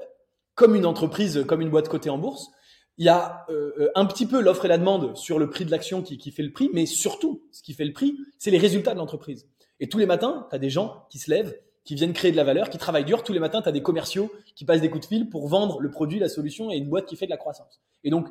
[0.54, 2.50] comme une entreprise, comme une boîte cotée en bourse,
[2.96, 5.70] il y a euh, un petit peu l'offre et la demande sur le prix de
[5.70, 8.58] l'action qui, qui, fait le prix, mais surtout, ce qui fait le prix, c'est les
[8.58, 9.48] résultats de l'entreprise.
[9.80, 12.36] Et tous les matins, tu as des gens qui se lèvent, qui viennent créer de
[12.36, 13.22] la valeur, qui travaillent dur.
[13.22, 15.80] Tous les matins, tu as des commerciaux qui passent des coups de fil pour vendre
[15.80, 17.80] le produit, la solution et une boîte qui fait de la croissance.
[18.04, 18.28] Et donc,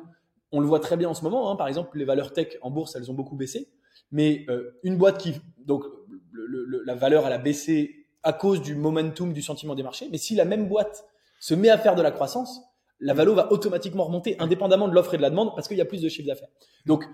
[0.52, 1.50] on le voit très bien en ce moment.
[1.50, 1.56] Hein.
[1.56, 3.68] Par exemple, les valeurs tech en bourse, elles ont beaucoup baissé.
[4.10, 5.84] Mais euh, une boîte qui, donc,
[6.84, 10.08] la valeur, elle a baissé à cause du momentum, du sentiment des marchés.
[10.10, 11.04] Mais si la même boîte
[11.40, 12.60] se met à faire de la croissance,
[13.00, 15.80] la valeur va automatiquement remonter, indépendamment de l'offre et de la demande, parce qu'il y
[15.80, 16.48] a plus de chiffre d'affaires.
[16.86, 17.04] Donc,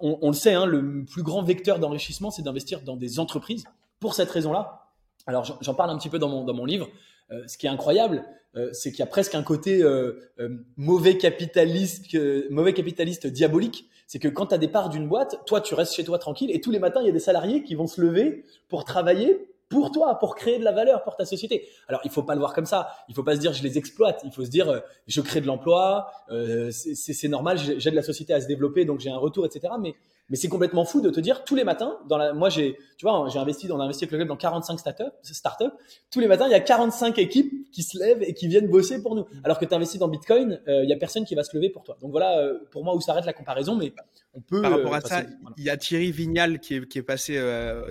[0.00, 3.64] on, le sait, hein, le plus grand vecteur d'enrichissement, c'est d'investir dans des entreprises.
[4.00, 4.81] Pour cette raison-là,
[5.26, 6.88] alors j'en parle un petit peu dans mon, dans mon livre,
[7.30, 10.30] euh, ce qui est incroyable, euh, c'est qu'il y a presque un côté euh,
[10.76, 12.16] mauvais capitaliste,
[12.50, 13.88] mauvais capitaliste diabolique.
[14.06, 16.50] C'est que quand tu as des parts d'une boîte, toi tu restes chez toi tranquille
[16.50, 19.48] et tous les matins il y a des salariés qui vont se lever pour travailler
[19.72, 21.66] pour toi, pour créer de la valeur pour ta société.
[21.88, 22.90] Alors, il faut pas le voir comme ça.
[23.08, 24.20] Il faut pas se dire je les exploite.
[24.24, 28.40] Il faut se dire je crée de l'emploi, euh, c'est normal, j'aide la société à
[28.42, 29.72] se développer, donc j'ai un retour, etc.
[29.80, 29.94] Mais
[30.32, 33.04] mais c'est complètement fou de te dire tous les matins, dans la, moi j'ai, tu
[33.04, 35.64] vois, j'ai investi, on a investi avec le club dans 45 startups, startups.
[36.10, 39.02] Tous les matins, il y a 45 équipes qui se lèvent et qui viennent bosser
[39.02, 39.26] pour nous.
[39.44, 41.68] Alors que tu investis dans Bitcoin, euh, il y a personne qui va se lever
[41.68, 41.98] pour toi.
[42.00, 43.92] Donc voilà, euh, pour moi où s'arrête la comparaison, mais
[44.32, 44.62] on peut.
[44.62, 45.22] Par rapport à euh, ça,
[45.58, 47.34] il y a Thierry Vignal qui est, qui est passé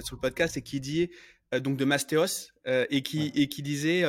[0.04, 1.12] sur le podcast et qui dit
[1.62, 4.04] donc de Mastéos et qui et qui disait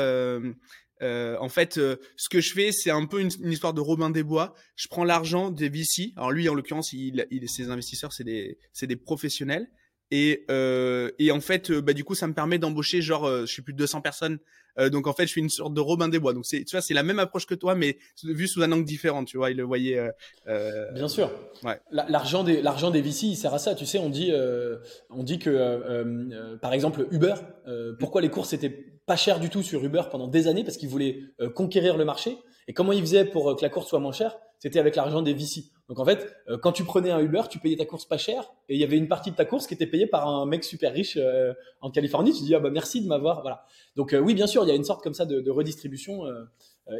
[1.03, 4.11] euh, en fait, euh, ce que je fais, c'est un peu une, histoire de Robin
[4.11, 4.55] des Bois.
[4.77, 6.12] Je prends l'argent des VC.
[6.17, 9.69] Alors lui, en l'occurrence, il, il, ses investisseurs, c'est des, c'est des professionnels.
[10.11, 13.62] Et, euh, et en fait, bah, du coup, ça me permet d'embaucher genre, je suis
[13.62, 14.38] plus de 200 personnes
[14.91, 16.33] donc en fait, je suis une sorte de Robin des Bois.
[16.33, 18.87] Donc c'est, tu vois, c'est la même approche que toi, mais vu sous un angle
[18.87, 19.23] différent.
[19.23, 20.01] Tu vois, il le voyait.
[20.95, 21.31] Bien sûr.
[21.62, 21.79] Ouais.
[21.91, 23.75] L'argent des l'argent des VC, il sert à ça.
[23.75, 24.33] Tu sais, on dit
[25.11, 27.35] on dit que par exemple Uber,
[27.99, 30.88] pourquoi les courses étaient pas chères du tout sur Uber pendant des années parce qu'ils
[30.88, 31.20] voulaient
[31.55, 32.38] conquérir le marché.
[32.66, 34.38] Et comment ils faisaient pour que la course soit moins chère?
[34.62, 35.72] C'était avec l'argent des VC.
[35.88, 38.55] Donc en fait, euh, quand tu prenais un Uber, tu payais ta course pas cher
[38.68, 40.62] et il y avait une partie de ta course qui était payée par un mec
[40.62, 42.33] super riche euh, en Californie.
[42.33, 43.64] Tu dis ah bah merci de m'avoir voilà.
[43.96, 46.22] Donc euh, oui bien sûr il y a une sorte comme ça de, redistribution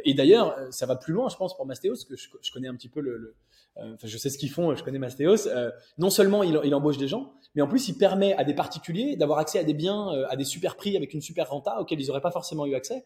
[0.03, 2.89] et d'ailleurs ça va plus loin je pense pour Mastéos que je, connais un petit
[2.89, 3.35] peu le,
[3.75, 5.47] enfin je sais ce qu'ils font je connais Mastéos.
[5.97, 9.15] non seulement il, il, embauche des gens mais en plus il permet à des particuliers
[9.15, 12.07] d'avoir accès à des biens à des super prix avec une super renta auxquels ils
[12.07, 13.05] n'auraient pas forcément eu accès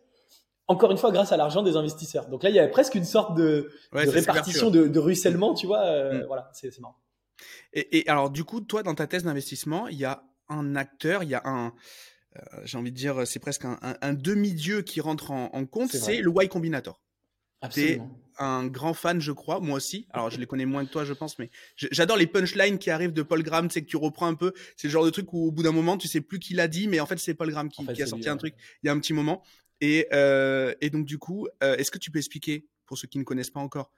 [0.68, 2.28] encore une fois grâce à l'argent des investisseurs.
[2.28, 5.86] Donc là, il y a presque une sorte de, répartition, de, ruissellement, tu vois.
[5.86, 6.26] Euh, mm.
[6.28, 6.98] Voilà, c'est marrant.
[7.74, 11.30] Et, alors, du coup, toi, dans ta thèse d'investissement, il y a un acteur, il
[11.30, 11.74] y a un,
[12.36, 16.32] euh, j'ai envie de dire, c'est presque un, demi-dieu qui rentre en, compte, c'est le
[16.32, 17.02] Y Combinator.
[17.62, 18.10] Absolument.
[18.40, 20.08] Un grand fan, je crois, moi aussi.
[20.12, 23.14] Alors, je les connais moins que toi, je pense, mais j'adore les punchlines qui arrivent
[23.14, 24.54] de Paul Graham, c'est que tu reprends un peu.
[24.76, 26.68] C'est le genre de truc où, au bout d'un moment, tu sais plus qui l'a
[26.68, 28.94] dit, mais en fait, c'est Paul Graham qui, a sorti un truc il y a
[28.94, 29.44] un petit moment.
[29.82, 33.20] Et, euh, et donc, du coup, euh, est-ce que tu peux expliquer, pour ceux qui
[33.20, 33.92] ne connaissent pas encore,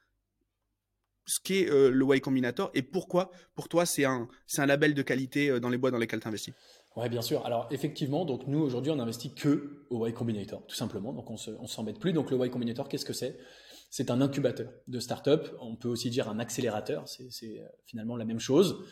[1.25, 5.59] ce qu'est euh, le Y Combinator et pourquoi, pour toi, c'est un, label de qualité
[5.59, 6.53] dans les boîtes dans lesquelles tu investis
[6.95, 7.45] Oui, bien sûr.
[7.45, 11.13] Alors, effectivement, donc nous, aujourd'hui, on n'investit que au Y Combinator, tout simplement.
[11.13, 12.13] Donc, on ne s'embête plus.
[12.13, 13.37] Donc, le Y Combinator, qu'est-ce que c'est?
[13.89, 15.49] C'est un incubateur de start-up.
[15.59, 17.07] On peut aussi dire un accélérateur.
[17.07, 18.83] C'est finalement la même chose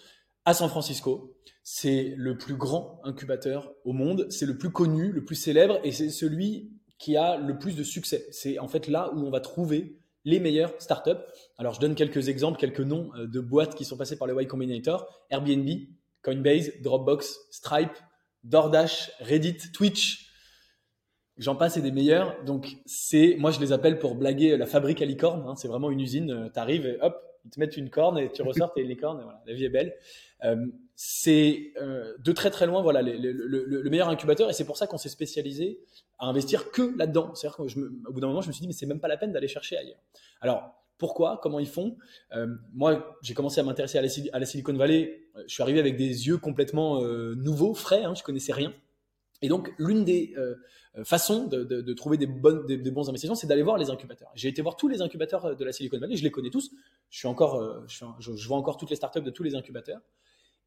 [0.48, 1.36] à San Francisco.
[1.62, 5.92] C'est le plus grand incubateur au monde, c'est le plus connu, le plus célèbre et
[5.92, 8.26] c'est celui qui a le plus de succès.
[8.32, 11.22] C'est en fait là où on va trouver les meilleures startups.
[11.58, 14.42] Alors je donne quelques exemples, quelques noms euh, de boîtes qui sont passées par le
[14.42, 15.68] Y Combinator Airbnb,
[16.22, 17.98] Coinbase, Dropbox, Stripe,
[18.46, 20.27] DoorDash, Reddit, Twitch.
[21.38, 22.44] J'en passe et des meilleurs.
[22.46, 25.44] Donc c'est, moi je les appelle pour blaguer la fabrique à licorne.
[25.48, 25.56] Hein.
[25.56, 26.32] C'est vraiment une usine.
[26.32, 28.90] Euh, tu arrives et hop, ils te mettent une corne et tu ressors, t'es une
[28.90, 29.20] licorne.
[29.20, 29.96] Et voilà, la vie est belle.
[30.44, 34.86] Euh, c'est euh, de très très loin voilà le, meilleur incubateur et c'est pour ça
[34.86, 35.80] qu'on s'est spécialisé
[36.18, 37.36] à investir que là-dedans.
[37.36, 39.32] C'est-à-dire qu'au bout d'un moment, je me suis dit mais c'est même pas la peine
[39.32, 40.00] d'aller chercher ailleurs.
[40.42, 41.40] Alors pourquoi?
[41.44, 41.96] Comment ils font?
[42.74, 44.00] Moi, j'ai commencé à m'intéresser
[44.34, 45.28] à, la Silicon Valley.
[45.46, 47.00] Je suis arrivé avec des yeux complètement
[47.36, 48.04] nouveaux, frais.
[48.04, 48.74] Hein, je connaissais rien.
[49.42, 50.36] Et donc, l'une des
[51.04, 54.32] façons de, trouver des, bons investissements, c'est d'aller voir les incubateurs.
[54.36, 56.16] J'ai été voir tous les incubateurs de la Silicon Valley.
[56.16, 56.72] Je les connais tous.
[57.24, 60.02] Encore, je, vois encore toutes les startups de tous les incubateurs.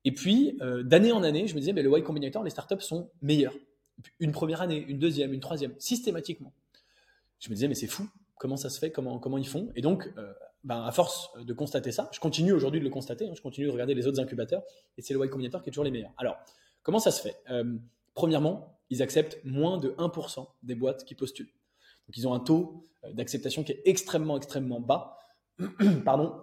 [0.05, 2.81] Et puis, euh, d'année en année, je me disais, mais le Y Combinator, les startups
[2.81, 3.55] sont meilleures.
[4.19, 6.53] Une première année, une deuxième, une troisième, systématiquement.
[7.39, 9.71] Je me disais, mais c'est fou, comment ça se fait, comment, ils font?
[9.77, 10.33] Et donc, euh,
[10.65, 13.67] ben, à force de constater ça, je continue aujourd'hui de le constater, hein, je continue
[13.67, 14.63] de regarder les autres incubateurs,
[14.97, 16.13] et c'est le Y Combinator qui est toujours les meilleurs.
[16.17, 16.39] Alors,
[16.83, 17.37] comment ça se fait?
[17.51, 17.77] Euh,
[18.15, 21.53] Premièrement, ils acceptent moins de 1% des boîtes qui postulent.
[22.07, 25.17] Donc, ils ont un taux euh, d'acceptation qui est extrêmement, extrêmement bas.
[26.05, 26.35] Pardon,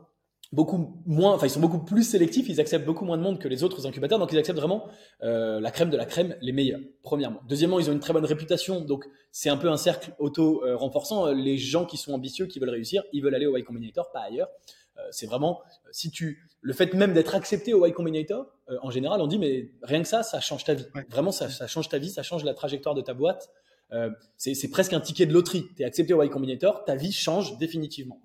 [0.54, 3.48] beaucoup moins, enfin ils sont beaucoup plus sélectifs, ils acceptent beaucoup moins de monde que
[3.48, 4.88] les autres incubateurs, donc ils acceptent vraiment
[5.24, 6.80] euh, la crème de la crème, les meilleurs.
[7.04, 7.42] Premièrement.
[7.50, 11.32] Deuxièmement, ils ont une très bonne réputation, donc c'est un peu un cercle auto-renforçant.
[11.34, 14.22] Les gens qui sont ambitieux, qui veulent réussir, ils veulent aller au Y Combinator, pas
[14.22, 14.50] ailleurs.
[14.98, 18.90] Euh, c'est vraiment si tu le fait même d'être accepté au Y Combinator, euh, en
[18.90, 20.86] général, on dit mais rien que ça, ça change ta vie.
[21.10, 23.50] Vraiment, ça, ça, change ta vie, ça change la trajectoire de ta boîte.
[23.94, 25.66] Euh, c'est presque un ticket de loterie.
[25.76, 28.20] Tu es accepté au Y Combinator, ta vie change définitivement.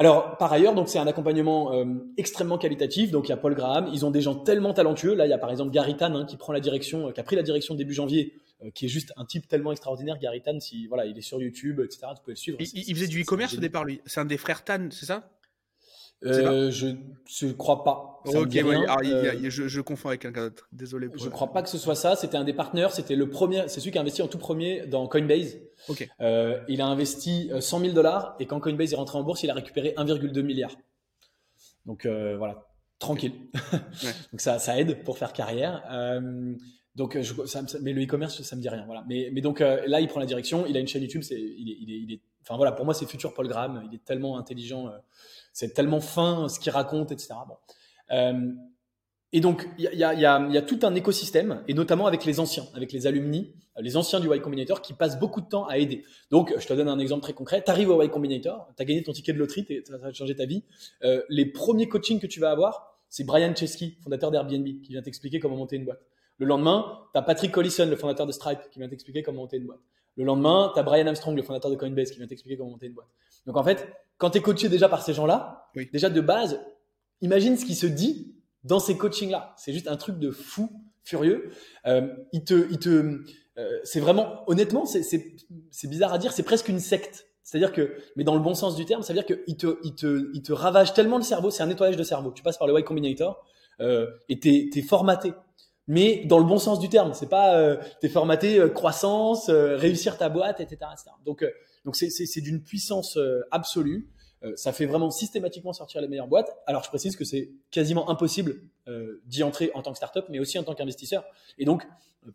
[0.00, 1.84] Alors, par ailleurs, donc c'est un accompagnement euh,
[2.16, 3.10] extrêmement qualitatif.
[3.10, 3.86] Donc, il y a Paul Graham.
[3.92, 5.14] Ils ont des gens tellement talentueux.
[5.14, 7.20] Là, il y a par exemple Gary Tan hein, qui prend la direction, euh, qui
[7.20, 8.32] a pris la direction début janvier,
[8.64, 10.18] euh, qui est juste un type tellement extraordinaire.
[10.18, 12.06] Gary Tan, si voilà, il est sur YouTube, etc.
[12.16, 12.56] Tu peux le suivre.
[12.60, 14.00] Il, faisait du e-commerce au départ, lui.
[14.06, 15.28] C'est un des frères Tan, c'est ça?
[16.24, 18.20] Euh, je ne crois pas.
[18.26, 18.56] ok,
[18.88, 20.68] ah, euh, je, je, confonds avec quelqu'un d'autre.
[20.72, 21.08] Désolé.
[21.14, 22.16] je ne crois pas que ce soit ça.
[22.16, 22.92] C'était un des partenaires.
[22.92, 23.64] C'était le premier.
[23.68, 25.58] C'est celui qui a investi en tout premier dans Coinbase.
[25.88, 26.08] Ok.
[26.20, 29.50] Euh, il a investi 100 000 dollars et quand Coinbase est rentré en bourse, il
[29.50, 30.76] a récupéré 1,2 milliard.
[31.86, 32.66] Donc voilà,
[32.98, 33.32] tranquille.
[34.32, 35.82] donc ça, ça aide pour faire carrière.
[36.96, 38.84] donc, je, ça, mais le e-commerce, ça me dit rien.
[38.84, 39.04] Voilà.
[39.08, 40.66] Mais, mais donc là, il prend la direction.
[40.66, 41.22] Il a une chaîne YouTube.
[41.22, 43.82] C'est, il est, il est, il est, enfin voilà, pour moi, c'est futur Paul Graham.
[43.90, 44.90] Il est tellement intelligent
[45.52, 47.34] c'est tellement fin ce qu'il raconte, etc.
[47.46, 47.56] Bon.
[48.12, 48.52] Euh,
[49.32, 53.06] et donc, il y a, tout un écosystème, et notamment avec les anciens, avec les
[53.06, 56.02] alumni, les anciens du Y Combinator qui passent beaucoup de temps à aider.
[56.30, 57.62] Donc, je te donne un exemple très concret.
[57.64, 60.34] Tu arrives au Y Combinator, tu as gagné ton ticket de loterie, ça va changer
[60.34, 60.64] ta vie.
[61.04, 65.02] Euh, les premiers coachings que tu vas avoir, c'est Brian Chesky, fondateur d'Airbnb, qui vient
[65.02, 66.02] t'expliquer comment monter une boîte.
[66.38, 69.58] Le lendemain, tu as Patrick Collison, le fondateur de Stripe, qui vient t'expliquer comment monter
[69.58, 69.80] une boîte.
[70.16, 72.86] Le lendemain, tu as Brian Armstrong, le fondateur de Coinbase, qui vient t'expliquer comment monter
[72.86, 73.08] une boîte.
[73.46, 73.88] Donc en fait,
[74.20, 76.60] quand tu es coaché déjà par ces gens-là, déjà de base,
[77.22, 79.54] imagine ce qui se dit dans ces coachings-là.
[79.56, 80.70] C'est juste un truc de fou,
[81.02, 81.50] furieux.
[81.86, 83.22] Euh, il te, il te,
[83.58, 87.26] euh, c'est vraiment, honnêtement, c'est bizarre à dire, c'est presque une secte.
[87.42, 89.94] C'est-à-dire que, mais dans le bon sens du terme, ça veut dire qu'il te, il
[89.94, 92.30] te, il te ravage tellement le cerveau, c'est un nettoyage de cerveau.
[92.30, 93.44] Tu passes par le Y Combinator
[93.80, 95.32] euh, et t'es es formaté
[95.90, 97.14] mais dans le bon sens du terme.
[97.14, 100.78] C'est pas euh, t'es formaté euh, croissance, euh, réussir ta boîte, etc.
[101.26, 101.50] Donc euh,
[101.84, 103.18] donc c'est d'une puissance
[103.50, 104.08] absolue.
[104.56, 106.50] ça fait vraiment systématiquement sortir les meilleures boîtes.
[106.66, 108.60] Alors je précise que c'est quasiment impossible
[109.26, 111.24] d'y entrer en tant que startup, mais aussi en tant qu'investisseur.
[111.58, 111.86] Et donc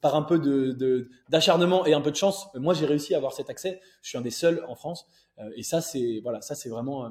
[0.02, 3.34] par un peu de d'acharnement et un peu de chance, moi j'ai réussi à avoir
[3.34, 3.82] cet accès.
[4.02, 5.08] Je suis un des seuls en France.
[5.56, 7.10] et ça c'est voilà, ça c'est vraiment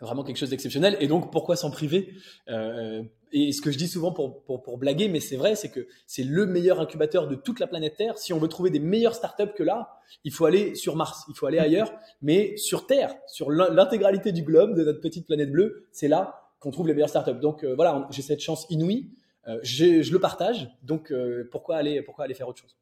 [0.00, 0.96] vraiment quelque chose d'exceptionnel.
[1.00, 2.14] Et donc, pourquoi s'en priver?
[2.48, 3.02] Euh,
[3.32, 5.88] Et ce que je dis souvent pour, pour, pour blaguer, mais c'est vrai, c'est que
[6.06, 8.16] c'est le meilleur incubateur de toute la planète Terre.
[8.16, 9.88] Si on veut trouver des meilleures startups que là,
[10.22, 14.42] il faut aller sur Mars, il faut aller ailleurs, mais sur Terre, sur l'intégralité du
[14.42, 17.40] globe de notre petite planète bleue, c'est là qu'on trouve les meilleures startups.
[17.40, 19.10] Donc euh, voilà, j'ai cette chance inouïe.
[19.48, 20.70] Euh, je le partage.
[20.82, 21.12] Donc
[21.50, 22.76] pourquoi aller pourquoi aller faire autre chose?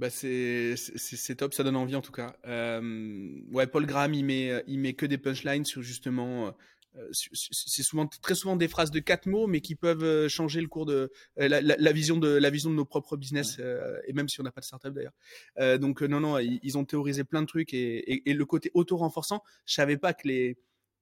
[0.00, 2.34] Bah c'est top, ça donne envie en tout cas.
[2.46, 6.56] Euh, ouais, Paul Graham, il met, il met que des punchlines sur justement.
[6.96, 10.62] Euh, c'est souvent très souvent des phrases de quatre mots, mais qui peuvent euh, changer
[10.62, 13.60] le cours de la, vision de la vision de nos propres business
[14.08, 15.78] et même si on n'a pas de startup d'ailleurs.
[15.78, 19.42] donc non non, ils, ont théorisé plein de trucs et, et le côté auto renforçant.
[19.66, 20.56] Je savais pas que les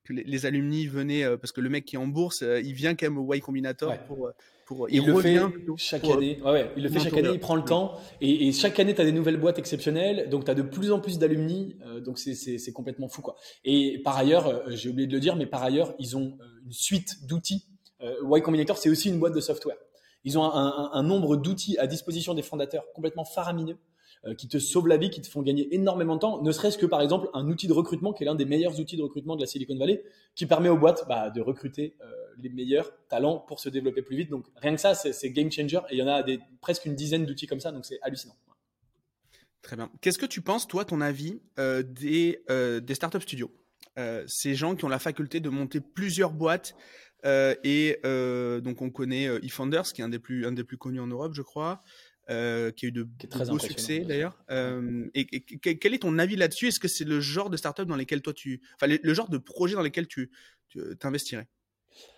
[0.09, 2.95] les, alumni venaient euh, parce que le mec qui est en bourse, euh, il vient
[2.95, 4.33] quand même au Y Combinator pour, euh,
[4.67, 5.39] pour, il, le fait
[5.77, 6.41] chaque année.
[6.45, 9.05] Ouais, il le fait chaque année, il prend le temps et, chaque année tu as
[9.05, 13.09] des nouvelles boîtes exceptionnelles, donc tu as de plus en plus d'alumni, donc c'est complètement
[13.09, 13.37] fou quoi.
[13.65, 17.27] Et par ailleurs, j'ai oublié de le dire, mais par ailleurs, ils ont une suite
[17.27, 17.67] d'outils.
[18.01, 19.77] y Combinator, c'est aussi une boîte de software.
[20.25, 23.79] Ils ont un, un nombre d'outils à disposition des fondateurs complètement faramineux.
[24.27, 26.77] Euh, qui te sauvent la vie, qui te font gagner énormément de temps, ne serait-ce
[26.77, 29.37] que par exemple un outil de recrutement qui est l'un des meilleurs outils de recrutement
[29.37, 30.03] de la Silicon Valley,
[30.35, 34.17] qui permet aux boîtes bah, de recruter euh, les meilleurs talents pour se développer plus
[34.17, 34.29] vite.
[34.29, 36.25] Donc rien que ça, c'est game changer et il y en a
[36.61, 38.35] presque une dizaine d'outils comme ça, donc c'est hallucinant.
[39.63, 39.89] Très bien.
[40.01, 43.53] Qu'est-ce que tu penses, toi, ton avis euh, des, des startup studios?
[44.27, 46.75] Ces gens qui ont la faculté de monter plusieurs boîtes
[47.25, 48.01] et
[48.63, 51.35] donc on connaît eFounders, qui est un des plus, un des plus connus en Europe,
[51.35, 51.83] je crois.
[52.31, 53.09] Euh, qui a eu de,
[53.49, 54.37] beaux succès d'ailleurs.
[54.51, 56.69] Euh, et, quel est ton avis là-dessus?
[56.69, 59.39] Est-ce que c'est le genre de startup dans lesquels toi tu, enfin le, genre de
[59.39, 60.31] projet dans lesquels tu,
[61.01, 61.47] t'investirais?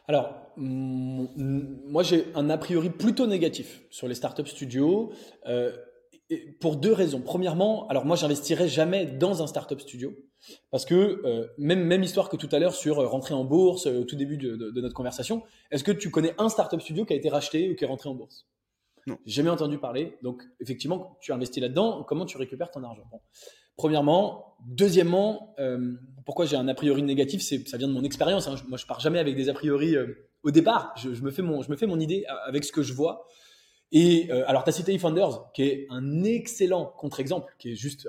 [0.08, 5.12] Alors, moi j'ai un a priori plutôt négatif sur les startup studios
[5.46, 5.76] euh,
[6.58, 7.20] pour deux raisons.
[7.20, 10.12] Premièrement, alors moi j'investirais jamais dans un startup studio
[10.72, 14.16] parce que même même histoire que tout à l'heure sur rentrer en bourse au tout
[14.16, 15.44] début de, de notre conversation.
[15.70, 18.08] Est-ce que tu connais un startup studio qui a été racheté ou qui est rentré
[18.08, 18.49] en bourse?
[19.06, 19.18] Non.
[19.26, 20.18] Jamais entendu parler.
[20.22, 22.04] Donc, effectivement, tu investis là-dedans.
[22.04, 23.02] Comment tu récupères ton argent?
[23.76, 24.56] Premièrement.
[24.66, 25.54] Deuxièmement,
[26.26, 28.46] pourquoi j'ai un a priori négatif, c'est ça vient de mon expérience.
[28.46, 28.56] Hein.
[28.68, 29.96] Moi, je pars jamais avec des a priori
[30.42, 30.92] au départ.
[30.96, 33.26] Je, me fais mon, je me fais mon idée avec ce que je vois.
[33.90, 38.06] Et alors, tu as cité eFounders, qui est un excellent contre-exemple, qui est juste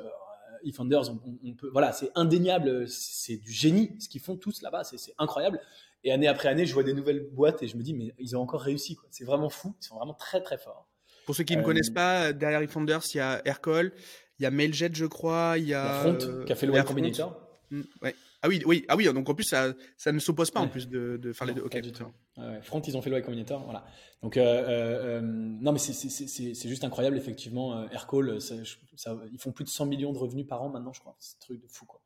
[0.63, 5.13] eFounders, on, peut, voilà, c'est indéniable, c'est du génie ce qu'ils font tous là-bas, c'est
[5.17, 5.59] incroyable.
[6.03, 8.35] Et année après année, je vois des nouvelles boîtes et je me dis, mais ils
[8.35, 8.97] ont encore réussi.
[9.09, 9.75] C'est vraiment fou.
[9.81, 10.87] Ils sont vraiment très, très forts.
[11.25, 13.93] Pour ceux qui ne connaissent euh, pas, derrière eFounders, il y a Aircall,
[14.39, 16.01] il y a Mailjet, je crois, il y a.
[16.01, 17.39] Front, qui a fait le Y Combinator.
[17.69, 18.15] Mm, ouais.
[18.43, 20.87] Ah oui, oui, ah oui, donc en plus ça, ça ne s'oppose pas en plus
[20.87, 21.61] de, de faire les deux.
[21.61, 21.79] Ok.
[22.63, 23.85] Front, ils ont fait le Y Combinator, voilà.
[24.23, 27.87] Donc euh, euh, euh, non, mais c'est juste incroyable effectivement.
[27.89, 28.39] Aircall,
[29.31, 31.15] ils font plus de 100 millions de revenus par an maintenant, je crois.
[31.19, 32.00] C'est un truc de fou quoi.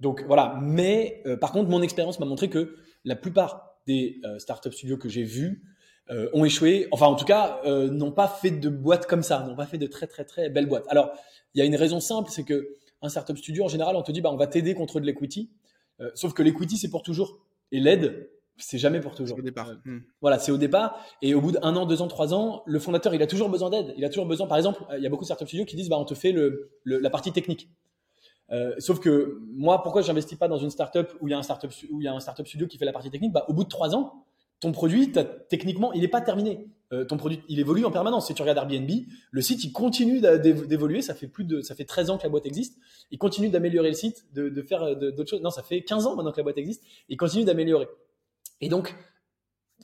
[0.00, 0.58] Donc voilà.
[0.62, 5.24] Mais par contre, mon expérience m'a montré que la plupart des startup studios que j'ai
[5.24, 5.64] vus
[6.10, 6.88] ont échoué.
[6.92, 9.86] Enfin, en tout cas, n'ont pas fait de boîtes comme ça, n'ont pas fait de
[9.86, 10.86] très très très belles boîtes.
[10.88, 11.10] Alors,
[11.54, 14.12] il y a une raison simple, c'est que un startup studio, en général, on te
[14.12, 15.50] dit, bah, on va t'aider contre de l'equity.
[16.00, 17.40] Euh, sauf que l'equity, c'est pour toujours.
[17.72, 19.38] Et l'aide, c'est jamais pour toujours.
[19.38, 19.70] Au départ.
[19.70, 20.02] Euh, hmm.
[20.20, 21.04] Voilà, c'est au départ.
[21.20, 23.70] Et au bout d'un an, deux ans, trois ans, le fondateur, il a toujours besoin
[23.70, 23.92] d'aide.
[23.96, 25.88] Il a toujours besoin, par exemple, il y a beaucoup de startup studios qui disent,
[25.88, 27.68] bah, on te fait le, la partie technique.
[28.52, 31.42] Euh, sauf que moi, pourquoi j'investis pas dans une startup où il y a un
[31.42, 33.32] startup où il y a un startup studio qui fait la partie technique?
[33.32, 34.24] Bah, Au bout de trois ans,
[34.60, 35.10] ton produit,
[35.48, 36.68] techniquement, il n'est pas terminé.
[36.92, 38.26] Euh, ton produit, il évolue en permanence.
[38.26, 38.90] Si tu regardes Airbnb,
[39.30, 41.02] le site, il continue d'évoluer.
[41.02, 42.78] Ça fait plus de, ça fait 13 ans que la boîte existe.
[43.10, 45.42] Il continue d'améliorer le site, de, faire d'autres choses.
[45.42, 46.84] Non, ça fait 15 ans maintenant que la boîte existe.
[47.08, 47.88] Il continue d'améliorer.
[48.60, 48.94] Et donc,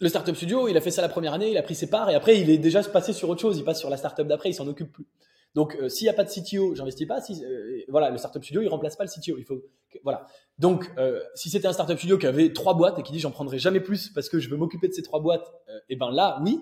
[0.00, 2.08] le startup studio, il a fait ça la première année, il a pris ses parts
[2.10, 3.58] et après, il est déjà passé sur autre chose.
[3.58, 5.06] Il passe sur la startup d'après, il s'en occupe plus.
[5.54, 7.20] Donc, euh, s'il n'y a pas de CTO, j'investis pas.
[7.20, 9.38] Si, euh, voilà, le startup studio, il remplace pas le CTO.
[9.38, 9.60] Il faut,
[10.04, 10.26] voilà.
[10.58, 13.30] Donc, euh, si c'était un startup studio qui avait trois boîtes et qui dit j'en
[13.30, 15.50] prendrai jamais plus parce que je veux m'occuper de ces trois boîtes,
[15.88, 16.60] et ben là, oui.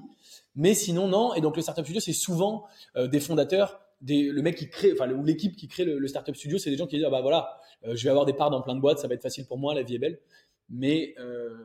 [0.54, 1.34] Mais sinon, non.
[1.34, 2.64] Et donc, le startup studio, c'est souvent
[2.96, 6.70] des fondateurs, le mec qui crée, enfin, ou l'équipe qui crée le, startup studio, c'est
[6.70, 8.80] des gens qui disent ah bah voilà, je vais avoir des parts dans plein de
[8.80, 10.20] boîtes, ça va être facile pour moi, la vie est belle.
[10.70, 11.14] Mais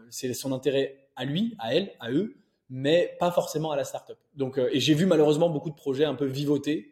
[0.09, 2.35] c'est son intérêt à lui, à elle, à eux,
[2.69, 4.17] mais pas forcément à la startup.
[4.35, 6.90] Donc, et j'ai vu malheureusement beaucoup de projets un peu vivoter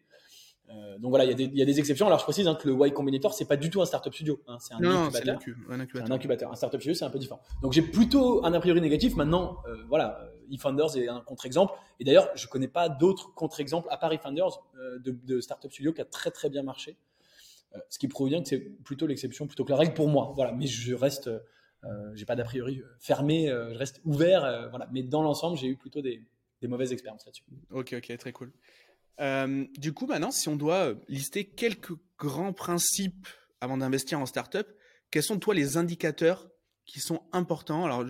[0.71, 2.05] euh, donc voilà, il y, a des exceptions.
[2.05, 4.39] Alors je précise hein, que le Y Combinator, c'est pas du tout un startup studio,
[4.47, 5.39] hein, c'est un, incubateur.
[5.69, 6.51] un, incubateur.
[6.51, 7.41] un startup studio, c'est un peu différent.
[7.61, 9.15] Donc j'ai plutôt un a priori négatif.
[9.15, 11.73] Maintenant, euh, voilà, euh, eFounders est un contre-exemple.
[11.99, 14.61] Et d'ailleurs, je connais pas d'autres contre-exemples à part eFounders
[15.03, 16.97] de, de startup studio qui a très très bien marché.
[17.89, 20.33] ce qui prouve bien que c'est plutôt l'exception plutôt que la règle pour moi.
[20.35, 21.31] Voilà, mais je reste,
[22.13, 24.69] j'ai pas d'a priori fermé, je reste ouvert.
[24.69, 26.23] voilà, mais dans l'ensemble, j'ai eu plutôt des,
[26.61, 27.43] des mauvaises expériences là-dessus.
[27.71, 28.51] Ok, ok, très cool.
[29.19, 33.27] Euh, du coup, maintenant, si on doit lister quelques grands principes
[33.61, 34.67] avant d'investir en startup,
[35.11, 36.49] quels sont toi les indicateurs
[36.89, 37.85] qui sont importants.
[37.85, 38.03] Alors,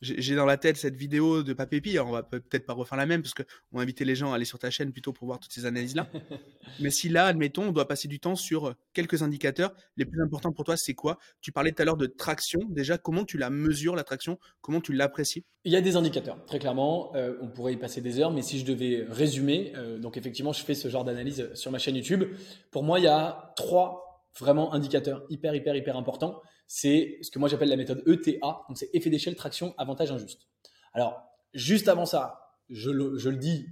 [0.00, 1.92] j'ai dans la tête cette vidéo de Papépi.
[1.92, 4.36] Alors, on va peut-être pas refaire la même parce qu'on va inviter les gens à
[4.36, 6.08] aller sur ta chaîne plutôt pour voir toutes ces analyses-là.
[6.80, 10.52] Mais si là, admettons, on doit passer du temps sur quelques indicateurs, les plus importants
[10.52, 11.18] pour toi, c'est quoi?
[11.40, 12.60] Tu parlais tout à l'heure de traction.
[12.68, 14.38] Déjà, comment tu la mesures, la traction?
[14.60, 15.44] Comment tu l'apprécies?
[15.64, 17.14] Il y a des indicateurs, très clairement.
[17.16, 20.52] Euh, on pourrait y passer des heures, mais si je devais résumer, euh, donc effectivement,
[20.52, 22.24] je fais ce genre d'analyse sur ma chaîne YouTube.
[22.70, 27.38] Pour moi, il y a trois vraiment indicateurs hyper, hyper, hyper importants c'est ce que
[27.38, 30.48] moi j'appelle la méthode ETA, donc c'est effet d'échelle, traction, avantage injuste.
[30.92, 31.22] Alors,
[31.54, 33.66] juste avant ça, je le, dis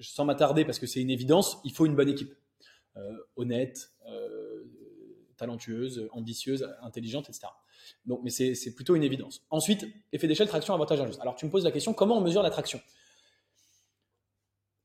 [0.00, 2.34] sans m'attarder parce que c'est une évidence, il faut une bonne équipe.
[2.96, 4.64] Euh, honnête, euh,
[5.36, 7.48] talentueuse, ambitieuse, intelligente, etc.
[8.06, 9.44] Donc, mais c'est plutôt une évidence.
[9.50, 11.20] Ensuite, effet d'échelle, traction, avantage injuste.
[11.20, 12.80] Alors, tu me poses la question, comment on mesure la traction?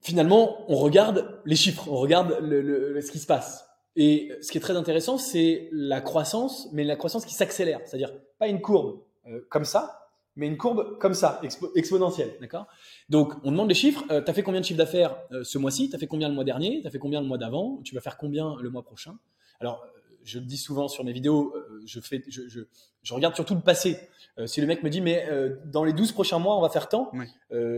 [0.01, 3.70] Finalement, on regarde les chiffres, on regarde ce qui se passe.
[3.95, 7.81] Et ce qui est très intéressant, c'est la croissance, mais la croissance qui s'accélère.
[7.85, 11.41] C'est-à-dire pas une courbe euh, comme ça, mais une courbe comme ça,
[11.75, 12.35] exponentielle.
[12.39, 12.67] D'accord?
[13.09, 14.03] Donc, on demande les chiffres.
[14.09, 15.89] Euh, tu as fait combien de chiffres d'affaires euh, ce mois-ci?
[15.89, 16.81] Tu as fait combien le mois dernier?
[16.81, 17.81] Tu as fait combien le mois d'avant?
[17.83, 19.17] Tu vas faire combien le mois prochain?
[19.59, 19.85] Alors,
[20.23, 21.53] je le dis souvent sur mes vidéos,
[21.85, 22.61] je, fais, je, je,
[23.01, 23.97] je, regarde surtout le passé.
[24.45, 25.27] si le mec me dit, mais
[25.65, 27.11] dans les 12 prochains mois, on va faire tant,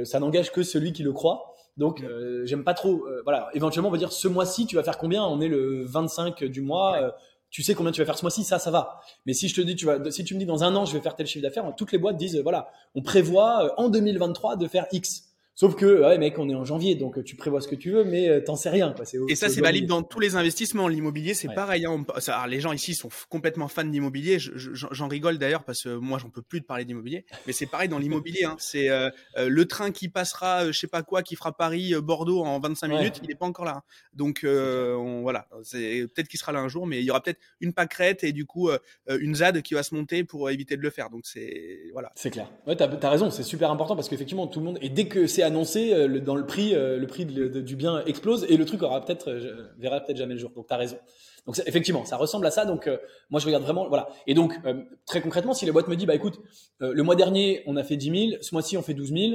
[0.04, 1.53] ça n'engage que celui qui le croit.
[1.78, 3.06] Donc, euh, j'aime pas trop.
[3.08, 5.24] Euh, voilà, éventuellement, on va dire ce mois-ci, tu vas faire combien?
[5.24, 6.98] On est le 25 du mois.
[6.98, 7.12] Euh,
[7.50, 9.00] tu sais combien tu vas faire ce mois-ci, ça, ça va.
[9.26, 10.94] Mais si je te dis, tu vas, si tu me dis dans un an, je
[10.94, 14.68] vais faire tel chiffre d'affaires, toutes les boîtes disent, voilà, on prévoit en 2023 de
[14.68, 15.33] faire X.
[15.64, 17.90] Sauf que, ouais, mec, on est en janvier, donc euh, tu prévois ce que tu
[17.90, 18.92] veux, mais euh, t'en sais rien.
[18.92, 19.06] Quoi.
[19.30, 20.90] Et ça, c'est valide dans tous les investissements.
[20.90, 21.86] L'immobilier, c'est pareil.
[21.86, 22.04] Hein.
[22.50, 24.40] les gens ici sont complètement fans d'immobilier.
[24.40, 27.24] J'en rigole d'ailleurs parce que moi, j'en peux plus de parler d'immobilier.
[27.48, 28.44] Mais c'est pareil dans l'immobilier.
[28.44, 28.58] Hein.
[28.60, 32.88] C'est euh, le train qui passera, je sais pas quoi, qui fera Paris-Bordeaux en 25
[32.90, 33.78] minutes, il n'est pas encore là.
[33.78, 33.84] Hein.
[34.14, 37.40] Donc on, voilà, c'est peut-être qu'il sera là un jour, mais il y aura peut-être
[37.62, 38.70] une pâquerette et du coup
[39.08, 41.10] une ZAD qui va se monter pour éviter de le faire.
[41.10, 42.12] Donc c'est voilà.
[42.16, 42.52] C'est clair.
[42.68, 43.32] Ouais, t'as as raison.
[43.32, 46.46] C'est super important parce qu'effectivement, tout le monde et dès que c'est annoncé dans le
[46.46, 49.32] prix, le prix du bien explose et le truc aura peut-être
[49.78, 50.52] verra peut-être jamais le jour.
[50.56, 50.98] Donc tu as raison.
[51.46, 52.66] Donc effectivement, ça ressemble à ça.
[52.66, 52.90] Donc
[53.30, 54.10] moi je regarde vraiment voilà.
[54.28, 54.60] Et donc
[55.06, 56.40] très concrètement, si la boîte me dit bah écoute,
[56.80, 59.34] le mois dernier on a fait 10 000, ce mois-ci on fait 12 000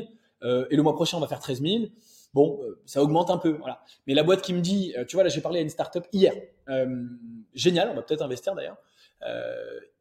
[0.71, 1.85] et le mois prochain on va faire 13 000
[2.35, 3.83] Bon, euh, ça augmente un peu, voilà.
[4.07, 6.05] Mais la boîte qui me dit, euh, tu vois, là j'ai parlé à une startup
[6.13, 6.35] hier,
[6.69, 7.05] euh,
[7.55, 8.77] génial, on va peut-être investir d'ailleurs.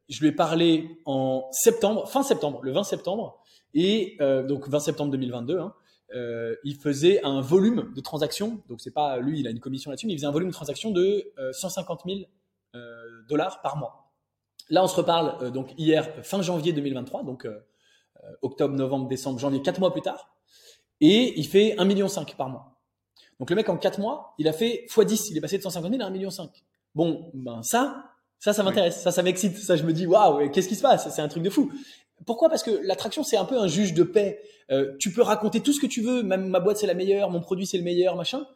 [0.08, 3.42] je lui ai parlé en septembre, fin septembre, le 20 septembre,
[3.74, 4.16] et
[4.46, 5.58] donc 20 septembre 2022.
[5.58, 5.74] Hein,
[6.12, 10.06] il faisait un volume de transactions, donc c'est pas lui, il a une commission là-dessus,
[10.06, 12.20] mais il faisait un volume de transactions de 150 000
[13.28, 14.12] dollars par mois.
[14.70, 17.46] Là, on se reparle donc hier, fin janvier 2023, donc
[18.42, 20.34] octobre, novembre, décembre, janvier, quatre mois plus tard
[21.00, 22.06] et il fait 1,5 million
[22.36, 22.74] par mois.
[23.38, 25.92] Donc le mec en 4 mois, il a fait x10, il est passé de 150
[25.92, 26.30] 000 à 1,5 million.
[26.94, 30.68] Bon, ben ça, ça, ça m'intéresse, ça, ça m'excite, ça je me dis waouh, qu'est-ce
[30.68, 31.08] qui se passe?
[31.14, 31.70] C'est un truc de fou.
[32.26, 32.48] Pourquoi?
[32.48, 34.40] Parce que l'attraction c'est un peu un juge de paix.
[34.70, 37.30] Euh, tu peux raconter tout ce que tu veux, même ma boîte c'est la meilleure,
[37.30, 38.46] mon produit c'est le meilleur, machin.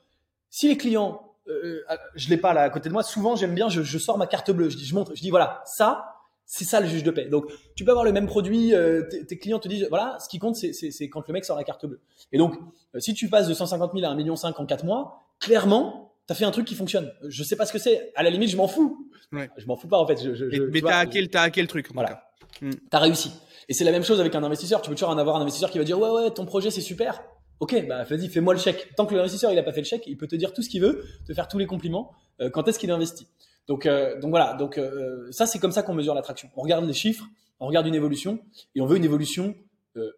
[0.50, 3.54] Si les clients, euh, euh je l'ai pas là à côté de moi, souvent j'aime
[3.54, 6.12] bien, je, je, sors ma carte bleue, je dis, je montre, je dis voilà, ça,
[6.54, 7.24] c'est ça le juge de paix.
[7.30, 10.38] Donc, tu peux avoir le même produit, euh, tes clients te disent, voilà, ce qui
[10.38, 12.00] compte, c'est quand le mec sort la carte bleue.
[12.30, 12.54] Et donc,
[12.94, 16.32] euh, si tu passes de 150 000 à 1,5 million en 4 mois, clairement, tu
[16.32, 17.10] as fait un truc qui fonctionne.
[17.26, 18.12] Je sais pas ce que c'est.
[18.16, 19.08] À la limite, je m'en fous.
[19.32, 19.48] Ouais.
[19.56, 20.22] Je m'en fous pas, en fait.
[20.22, 21.88] Je, je, mais tu as, hacké le truc.
[21.94, 22.22] Voilà.
[22.60, 23.32] Tu as réussi.
[23.68, 24.82] Et c'est la même chose avec un investisseur.
[24.82, 26.80] Tu peux toujours en avoir un investisseur qui va dire, ouais, ouais, ton projet, c'est
[26.80, 27.22] super.
[27.62, 28.92] Ok, bah vas-y, fais-moi le chèque.
[28.96, 30.68] Tant que l'investisseur il a pas fait le chèque, il peut te dire tout ce
[30.68, 32.10] qu'il veut, te faire tous les compliments.
[32.40, 33.28] Euh, quand est-ce qu'il investit?
[33.68, 34.54] Donc, euh, donc voilà.
[34.54, 36.50] Donc euh, ça, c'est comme ça qu'on mesure l'attraction.
[36.56, 37.24] On regarde les chiffres,
[37.60, 38.40] on regarde une évolution,
[38.74, 39.54] et on veut une évolution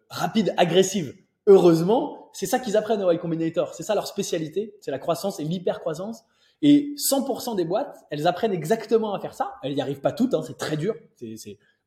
[0.09, 1.13] rapide, agressive.
[1.45, 3.75] Heureusement, c'est ça qu'ils apprennent au Y Combinator.
[3.75, 6.23] C'est ça leur spécialité, c'est la croissance et l'hyper-croissance.
[6.63, 9.53] Et 100% des boîtes, elles apprennent exactement à faire ça.
[9.61, 10.95] Elles n'y arrivent pas toutes, hein, c'est très dur.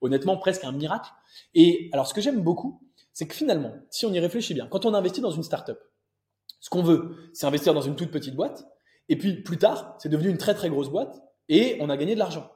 [0.01, 1.11] Honnêtement presque un miracle.
[1.55, 2.83] Et alors, ce que j'aime beaucoup,
[3.13, 5.79] c'est que finalement, si on y réfléchit bien, quand on investit dans une startup,
[6.61, 8.65] ce qu'on veut, c'est investir dans une toute petite boîte.
[9.09, 12.15] Et puis plus tard, c'est devenu une très très grosse boîte et on a gagné
[12.15, 12.51] de l'argent.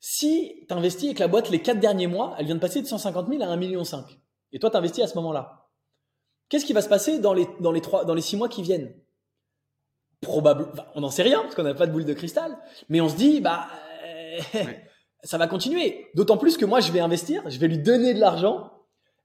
[0.00, 2.80] Si tu investis et que la boîte, les quatre derniers mois, elle vient de passer
[2.80, 3.82] de 150 000 à 1,5 million,
[4.52, 5.68] et toi, tu investis à ce moment-là,
[6.48, 8.62] qu'est-ce qui va se passer dans les, dans les, trois, dans les six mois qui
[8.62, 8.94] viennent?
[10.20, 12.56] Probablement, on n'en sait rien, parce qu'on n'a pas de boule de cristal,
[12.88, 13.68] mais on se dit, bah,
[15.26, 16.06] ça va continuer.
[16.14, 18.72] D'autant plus que moi, je vais investir, je vais lui donner de l'argent,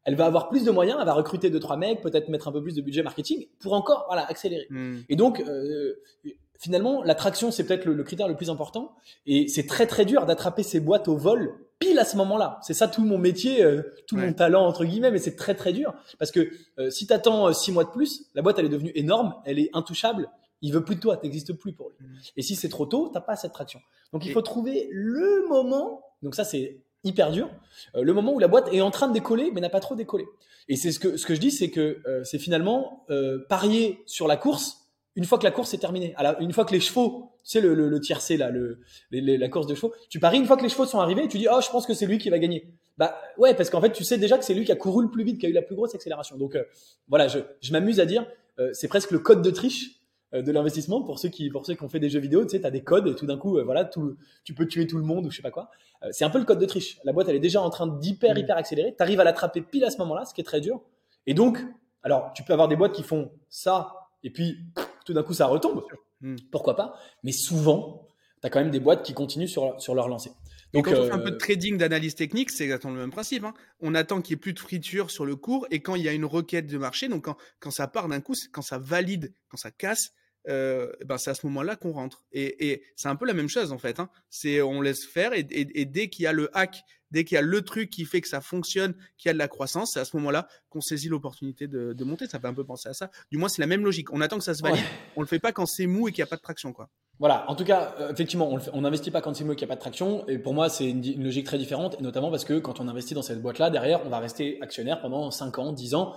[0.04, 2.52] elle va avoir plus de moyens, elle va recruter deux trois mecs, peut-être mettre un
[2.52, 4.68] peu plus de budget marketing pour encore voilà accélérer.
[4.70, 4.98] Hmm.
[5.10, 5.94] Et donc euh,
[6.62, 8.96] finalement, l'attraction, c'est peut-être le, critère le plus important.
[9.26, 12.60] Et c'est très très dur d'attraper ces boîtes au vol pile à ce moment-là.
[12.62, 15.74] C'est ça tout mon métier, euh, tout mon talent entre guillemets, mais c'est très très
[15.74, 18.66] dur parce que euh, si tu attends euh, six mois de plus, la boîte elle
[18.66, 20.30] est devenue énorme, elle est intouchable.
[20.62, 21.96] Il veut plus de toi, t'existes plus pour lui.
[22.06, 22.20] Mm.
[22.38, 23.80] Et si c'est trop tôt, t'as pas cette traction.
[24.14, 26.02] Donc il faut trouver le moment.
[26.22, 27.50] Donc ça c'est hyper dur.
[27.96, 30.26] le moment où la boîte est en train de décoller, mais n'a pas trop décollé.
[30.68, 33.06] Et c'est ce que ce que je dis, c'est que c'est finalement
[33.50, 34.82] parier sur la course
[35.16, 37.74] une fois que la course est terminée, une fois que les chevaux, tu sais le,
[37.74, 38.80] le, tiercé là, le,
[39.12, 41.48] la course de chevaux, tu paries une fois que les chevaux sont arrivés, tu dis
[41.52, 42.74] oh je pense que c'est lui qui va gagner.
[42.98, 45.12] Bah ouais parce qu'en fait tu sais déjà que c'est lui qui a couru le
[45.12, 46.38] plus vite, qui a eu la plus grosse accélération.
[46.38, 46.64] Donc euh,
[47.10, 48.26] voilà, je, je m'amuse à dire,
[48.60, 50.01] euh, c'est presque le code de triche euh,
[50.34, 52.66] de l'investissement pour ceux qui pour ceux qui ont fait des jeux vidéo, tu sais
[52.66, 55.26] as des codes et tout d'un coup voilà tout, tu peux tuer tout le monde
[55.26, 55.70] ou je sais pas quoi.
[56.12, 57.00] c'est un peu le code de triche.
[57.04, 58.40] La boîte elle est déjà en train d'hyper mmh.
[58.40, 60.82] hyper accélérer, tu arrives à l'attraper pile à ce moment-là, ce qui est très dur.
[61.28, 61.58] Et donc
[62.04, 64.60] alors tu peux avoir des boîtes qui font ça et puis
[65.06, 65.84] tout d'un coup ça retombe.
[66.22, 66.36] Hmm.
[66.52, 66.94] Pourquoi pas?
[67.24, 68.08] Mais souvent,
[68.42, 70.32] tu as quand même des boîtes qui continuent sur, sur leur lancée.
[70.74, 73.12] Donc, quand on fait un peu de euh, trading, d'analyse technique, c'est exactement le même
[73.12, 73.44] principe.
[73.44, 73.54] Hein.
[73.82, 76.08] On attend qu'il n'y ait plus de friture sur le cours et quand il y
[76.08, 79.34] a une requête de marché, donc quand, quand ça part d'un coup, quand ça valide,
[79.50, 80.14] quand ça casse,
[80.48, 82.24] euh, ben c'est à ce moment-là qu'on rentre.
[82.32, 84.00] Et, et c'est un peu la même chose en fait.
[84.00, 84.10] Hein.
[84.30, 87.36] C'est on laisse faire et, et, et dès qu'il y a le hack, dès qu'il
[87.36, 89.92] y a le truc qui fait que ça fonctionne, qu'il y a de la croissance,
[89.94, 92.28] c'est à ce moment-là qu'on saisit l'opportunité de, de, monter.
[92.28, 93.12] Ça fait un peu penser à ça.
[93.32, 94.12] Du moins, c'est la même logique.
[94.14, 94.84] On attend que ça se valide.
[95.16, 96.90] On le fait pas quand c'est mou et qu'il n'y a pas de traction, quoi.
[97.20, 97.48] Voilà.
[97.50, 99.74] En tout cas, euh, effectivement, on n'investit pas quand c'est mou et qu'il n'y a
[99.74, 100.28] pas de traction.
[100.28, 103.14] Et pour moi, c'est une, une, logique très différente, notamment parce que quand on investit
[103.14, 106.16] dans cette boîte-là, derrière, on va rester actionnaire pendant 5 ans, 10 ans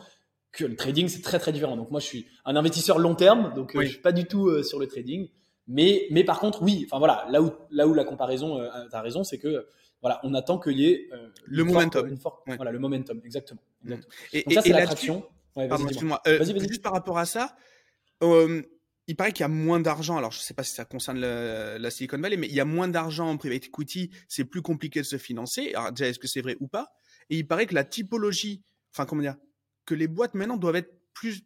[0.54, 1.76] que le trading, c'est très très différent.
[1.76, 4.48] Donc moi, je suis un investisseur long terme, donc euh, je suis pas du tout
[4.48, 5.28] euh, sur le trading.
[5.66, 8.96] Mais, mais par contre, oui, enfin voilà, là où, là où la comparaison, euh, tu
[8.96, 9.66] as raison, c'est que
[10.00, 11.08] voilà, on attend qu'il y ait
[11.46, 12.06] le momentum.
[12.06, 13.62] une forte, Voilà, le momentum, exactement.
[13.82, 13.94] Mm.
[14.34, 15.26] Et, ça, c'est l'attraction.
[15.54, 16.20] Pardon, excuse-moi.
[16.68, 17.56] Juste par rapport à ça,
[18.20, 20.18] il paraît qu'il y a moins d'argent.
[20.18, 22.66] Alors, je ne sais pas si ça concerne la Silicon Valley, mais il y a
[22.66, 24.10] moins d'argent en private equity.
[24.28, 25.72] C'est plus compliqué de se financer.
[25.74, 26.92] Alors, déjà, est-ce que c'est vrai ou pas?
[27.30, 29.36] Et il paraît que la typologie, enfin, comment dire,
[29.86, 31.44] que les boîtes maintenant doivent être plus,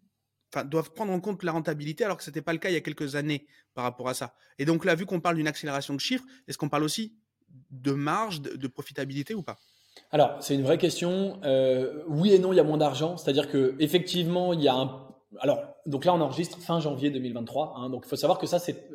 [0.52, 2.74] enfin, doivent prendre en compte la rentabilité alors que ce n'était pas le cas il
[2.74, 4.34] y a quelques années par rapport à ça.
[4.58, 7.14] Et donc là, vu qu'on parle d'une accélération de chiffres, est-ce qu'on parle aussi
[7.70, 9.56] de marge, de, profitabilité ou pas?
[10.12, 11.40] Alors, c'est une vraie question.
[11.44, 13.16] Euh, oui et non, il y a moins d'argent.
[13.16, 15.06] C'est-à-dire que effectivement, il y a un.
[15.40, 17.74] Alors, donc là, on enregistre fin janvier 2023.
[17.76, 18.88] Hein, donc, il faut savoir que ça, c'est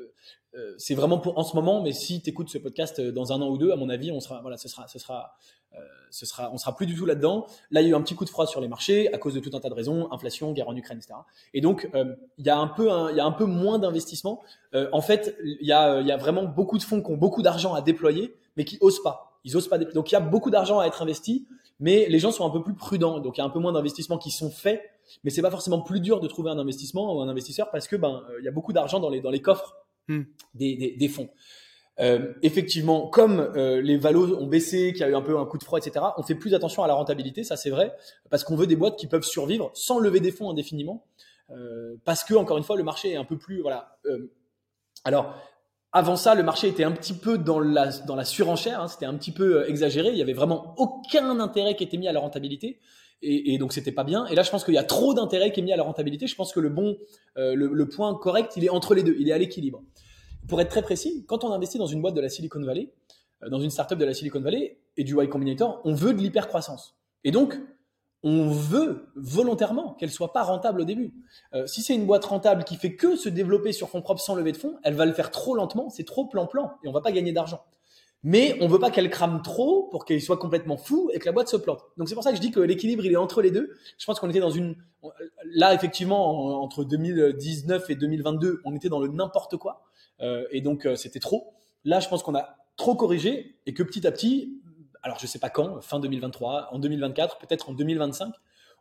[0.55, 1.81] euh, c'est vraiment pour en ce moment.
[1.81, 4.19] Mais si tu écoutes ce podcast dans un an ou deux, à mon avis, on
[4.19, 5.35] sera voilà, ce sera ce sera
[5.75, 5.79] euh,
[6.11, 7.47] ce sera, on sera plus du tout là-dedans.
[7.71, 9.33] Là, il y a eu un petit coup de froid sur les marchés à cause
[9.33, 11.15] de tout un tas de raisons, inflation, guerre en Ukraine, etc.
[11.55, 14.43] Et donc, euh, il y a un peu, il y a un peu moins d'investissement.
[14.75, 17.41] Euh, en fait, il y a, y a vraiment beaucoup de fonds qui ont beaucoup
[17.41, 19.39] d'argent à déployer, mais qui osent pas.
[19.43, 19.79] Ils osent pas.
[19.79, 21.47] Donc, il y a beaucoup d'argent à être investi,
[21.79, 23.19] mais les gens sont un peu plus prudents.
[23.19, 24.83] Donc, il y a un peu moins d'investissements qui sont faits,
[25.23, 27.95] mais c'est pas forcément plus dur de trouver un investissement ou un investisseur parce que
[27.95, 29.75] ben, il y a beaucoup d'argent dans les dans les coffres
[30.07, 30.21] hmm.
[30.53, 31.29] des, des, des fonds.
[31.99, 35.45] Euh, effectivement, comme euh, les valos ont baissé, qu'il y a eu un peu un
[35.45, 37.93] coup de froid, etc., on fait plus attention à la rentabilité, ça c'est vrai,
[38.31, 41.05] parce qu'on veut des boîtes qui peuvent survivre sans lever des fonds indéfiniment,
[41.51, 43.99] euh, parce que encore une fois le marché est un peu plus voilà.
[44.05, 44.33] Euh,
[45.03, 45.35] alors
[45.91, 49.05] avant ça, le marché était un petit peu dans la dans la surenchère, hein, c'était
[49.05, 52.11] un petit peu euh, exagéré, il y avait vraiment aucun intérêt qui était mis à
[52.11, 52.79] la rentabilité.
[53.23, 54.25] Et, et donc c'était pas bien.
[54.27, 56.27] Et là, je pense qu'il y a trop d'intérêt qui est mis à la rentabilité.
[56.27, 56.97] Je pense que le bon,
[57.35, 59.15] le, le point correct, il est entre les deux.
[59.19, 59.81] Il est à l'équilibre.
[60.47, 62.91] Pour être très précis, quand on investit dans une boîte de la Silicon Valley,
[63.43, 66.19] euh, dans une startup de la Silicon Valley et du Y Combinator, on veut de
[66.19, 66.97] l'hypercroissance.
[67.23, 67.57] Et donc,
[68.23, 71.13] on veut volontairement qu'elle soit pas rentable au début.
[71.53, 74.35] Euh, si c'est une boîte rentable qui fait que se développer sur fonds propres sans
[74.35, 77.01] lever de fonds, elle va le faire trop lentement, c'est trop plan-plan et on va
[77.01, 77.63] pas gagner d'argent.
[78.23, 81.33] Mais on veut pas qu'elle crame trop pour qu'elle soit complètement fou et que la
[81.33, 81.83] boîte se plante.
[81.97, 83.75] Donc c'est pour ça que je dis que l'équilibre il est entre les deux.
[83.97, 84.75] Je pense qu'on était dans une
[85.45, 89.83] là effectivement entre 2019 et 2022, on était dans le n'importe quoi.
[90.21, 91.53] Euh, et donc euh, c'était trop.
[91.83, 94.61] Là, je pense qu'on a trop corrigé et que petit à petit,
[95.01, 98.33] alors je sais pas quand, fin 2023, en 2024, peut-être en 2025,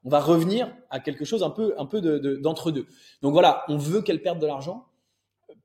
[0.05, 2.01] on va revenir à quelque chose un peu, un peu
[2.38, 2.86] d'entre deux.
[3.22, 4.86] Donc voilà, on veut qu'elle perde de l'argent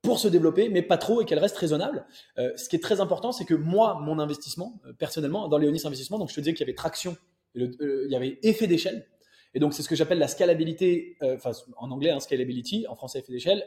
[0.01, 2.05] pour se développer, mais pas trop et qu'elle reste raisonnable.
[2.37, 6.19] Euh, ce qui est très important, c'est que moi, mon investissement, personnellement, dans Léonis Investissement,
[6.19, 7.17] donc je te disais qu'il y avait traction,
[7.55, 9.07] il y avait effet d'échelle.
[9.53, 13.19] Et donc c'est ce que j'appelle la scalabilité, enfin en anglais hein, scalability, en français
[13.19, 13.65] effet d'échelle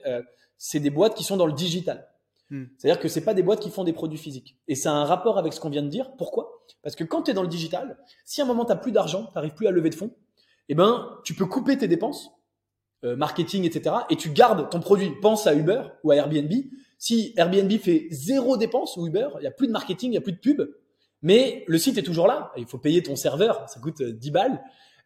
[0.61, 2.07] c'est des boîtes qui sont dans le digital.
[2.51, 2.67] Hmm.
[2.77, 4.59] C'est-à-dire que c'est pas des boîtes qui font des produits physiques.
[4.69, 6.13] Et ça a un rapport avec ce qu'on vient de dire.
[6.19, 6.63] Pourquoi?
[6.83, 8.93] Parce que quand tu es dans le digital, si à un moment tu n'as plus
[8.93, 10.15] d'argent, tu n'arrives plus à lever de fonds,
[10.69, 12.31] eh ben, tu peux couper tes dépenses,
[13.05, 13.97] euh, marketing, etc.
[14.11, 15.11] Et tu gardes ton produit.
[15.23, 16.53] Pense à Uber ou à Airbnb.
[16.99, 20.19] Si Airbnb fait zéro dépense ou Uber, il n'y a plus de marketing, il n'y
[20.19, 20.63] a plus de pub,
[21.23, 22.53] mais le site est toujours là.
[22.57, 24.63] Il faut payer ton serveur, ça coûte 10 euh, balles.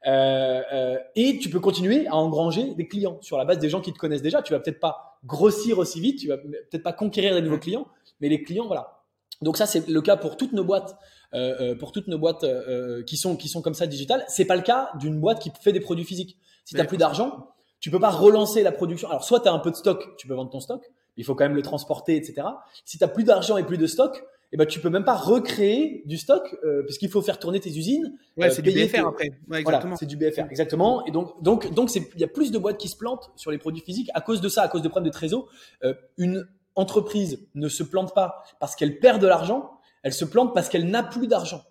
[0.07, 3.81] Euh, euh, et tu peux continuer à engranger des clients sur la base des gens
[3.81, 4.43] qui te connaissent déjà.
[4.43, 7.87] Tu vas peut-être pas grossir aussi vite, tu vas peut-être pas conquérir des nouveaux clients,
[8.21, 9.05] mais les clients, voilà.
[9.43, 10.97] Donc ça, c'est le cas pour toutes nos boîtes,
[11.35, 14.25] euh, euh pour toutes nos boîtes euh, qui sont qui sont comme ça digitales.
[14.29, 16.39] C'est pas le cas d'une boîte qui fait des produits physiques.
[16.65, 17.49] Si tu as plus d'argent,
[17.85, 19.11] tu peux pas relancer la production.
[19.11, 21.35] Alors soit tu as un peu de stock, tu peux vendre ton stock, il faut
[21.35, 22.47] quand même le transporter, etc.
[22.87, 25.17] Si tu as plus d'argent et plus de stock, eh ben tu peux même pas
[25.17, 28.17] recréer du stock euh, parce qu'il faut faire tourner tes usines.
[28.39, 29.33] Ouais, c'est du BFR après.
[29.51, 31.05] Ouais, voilà, c'est du BFR, exactement.
[31.05, 33.59] Et donc, donc, donc, il y a plus de boîtes qui se plantent sur les
[33.59, 35.47] produits physiques à cause de ça, à cause de problèmes de trésor.
[35.85, 39.73] Euh, une entreprise ne se plante pas parce qu'elle perd de l'argent,
[40.03, 41.63] elle se plante parce qu'elle n'a plus d'argent.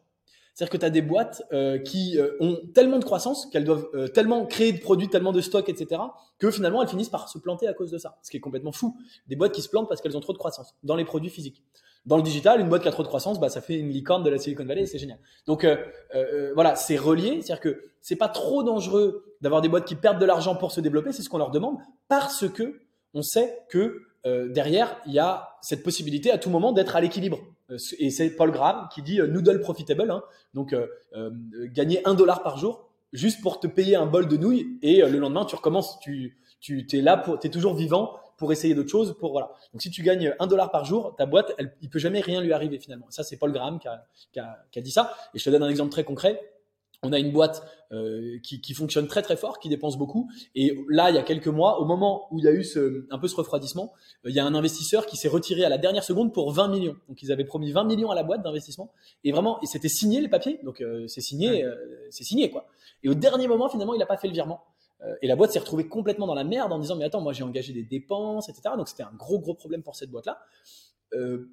[0.53, 3.87] C'est-à-dire que tu as des boîtes euh, qui euh, ont tellement de croissance qu'elles doivent
[3.95, 6.01] euh, tellement créer de produits, tellement de stocks, etc.,
[6.37, 8.17] que finalement elles finissent par se planter à cause de ça.
[8.21, 8.97] Ce qui est complètement fou.
[9.27, 11.63] Des boîtes qui se plantent parce qu'elles ont trop de croissance dans les produits physiques.
[12.05, 14.23] Dans le digital, une boîte qui a trop de croissance, bah, ça fait une licorne
[14.23, 15.19] de la Silicon Valley, c'est génial.
[15.47, 15.77] Donc euh,
[16.15, 20.19] euh, voilà, c'est relié, c'est-à-dire que c'est pas trop dangereux d'avoir des boîtes qui perdent
[20.19, 21.77] de l'argent pour se développer, c'est ce qu'on leur demande,
[22.09, 22.81] parce que
[23.13, 27.01] on sait que euh, derrière il y a cette possibilité à tout moment d'être à
[27.01, 27.39] l'équilibre.
[27.97, 30.21] Et c'est Paul Graham qui dit noodle profitable, hein,
[30.53, 30.75] donc
[31.71, 35.17] gagner un dollar par jour juste pour te payer un bol de nouilles et le
[35.17, 39.15] lendemain tu recommences, tu tu es là pour, es toujours vivant pour essayer d'autres choses.
[39.19, 39.51] Pour voilà.
[39.73, 42.41] Donc si tu gagnes un dollar par jour, ta boîte, elle, il peut jamais rien
[42.41, 43.05] lui arriver finalement.
[43.09, 45.13] Ça c'est Paul Graham qui a, qui, a, qui a, dit ça.
[45.33, 46.41] Et je te donne un exemple très concret.
[47.03, 50.29] On a une boîte euh, qui, qui, fonctionne très très fort, qui dépense beaucoup.
[50.55, 53.05] Et là, il y a quelques mois, au moment où il y a eu ce,
[53.11, 53.93] un peu ce refroidissement,
[54.25, 56.69] euh, il y a un investisseur qui s'est retiré à la dernière seconde pour 20
[56.69, 56.95] millions.
[57.07, 58.91] Donc ils avaient promis 20 millions à la boîte d'investissement.
[59.23, 60.59] Et vraiment, et c'était signé les papiers.
[60.63, 61.75] Donc euh, c'est signé, euh,
[62.09, 62.67] c'est signé quoi.
[63.03, 64.63] Et au dernier moment, finalement, il n'a pas fait le virement.
[65.05, 67.33] Euh, et la boîte s'est retrouvée complètement dans la merde en disant mais attends moi
[67.33, 70.39] j'ai engagé des dépenses etc donc c'était un gros gros problème pour cette boîte là
[71.13, 71.49] euh,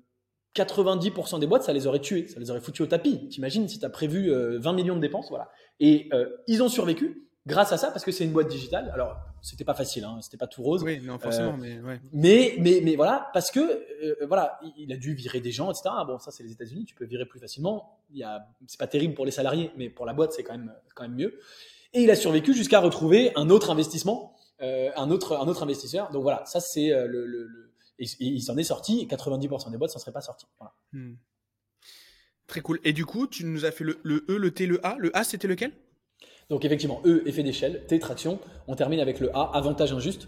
[0.55, 3.29] 90% des boîtes ça les aurait tués ça les aurait foutus au tapis.
[3.29, 5.51] T'imagines si tu as prévu 20 euh, millions de dépenses voilà.
[5.79, 8.91] Et euh, ils ont survécu grâce à ça parce que c'est une boîte digitale.
[8.93, 10.83] Alors c'était pas facile hein, c'était pas tout rose.
[10.83, 12.01] Oui non forcément mais, ouais.
[12.13, 16.19] mais mais mais voilà parce que voilà il a dû virer des gens etc bon
[16.19, 17.99] ça c'est les États-Unis tu peux virer plus facilement.
[18.11, 20.57] Il y a c'est pas terrible pour les salariés mais pour la boîte c'est quand
[20.57, 21.39] même quand même mieux.
[21.93, 26.11] Et il a survécu jusqu'à retrouver un autre investissement, euh, un autre un autre investisseur.
[26.13, 27.70] Donc voilà, ça c'est euh, le, le,
[28.01, 29.01] il s'en est sorti.
[29.01, 30.21] Et 90% des boîtes s'en seraient pas.
[30.59, 30.75] Voilà.
[30.93, 31.15] Hmm.
[32.47, 32.81] Très cool.
[32.85, 34.97] Et du coup, tu nous as fait le, le E, le T, le A.
[34.99, 35.73] Le A, c'était lequel?
[36.49, 38.41] Donc effectivement, E, effet d'échelle, T, traction.
[38.67, 40.27] On termine avec le A, avantage injuste.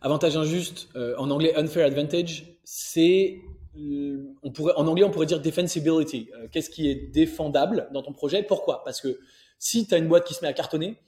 [0.00, 3.40] Avantage injuste, euh, en anglais unfair advantage, c'est
[3.78, 6.30] euh, on pourrait, en anglais, on pourrait dire defensibility.
[6.34, 8.42] Euh, qu'est-ce qui est défendable dans ton projet?
[8.42, 8.84] Pourquoi?
[8.84, 9.18] Parce que
[9.58, 10.98] si tu as une boîte qui se met à cartonner,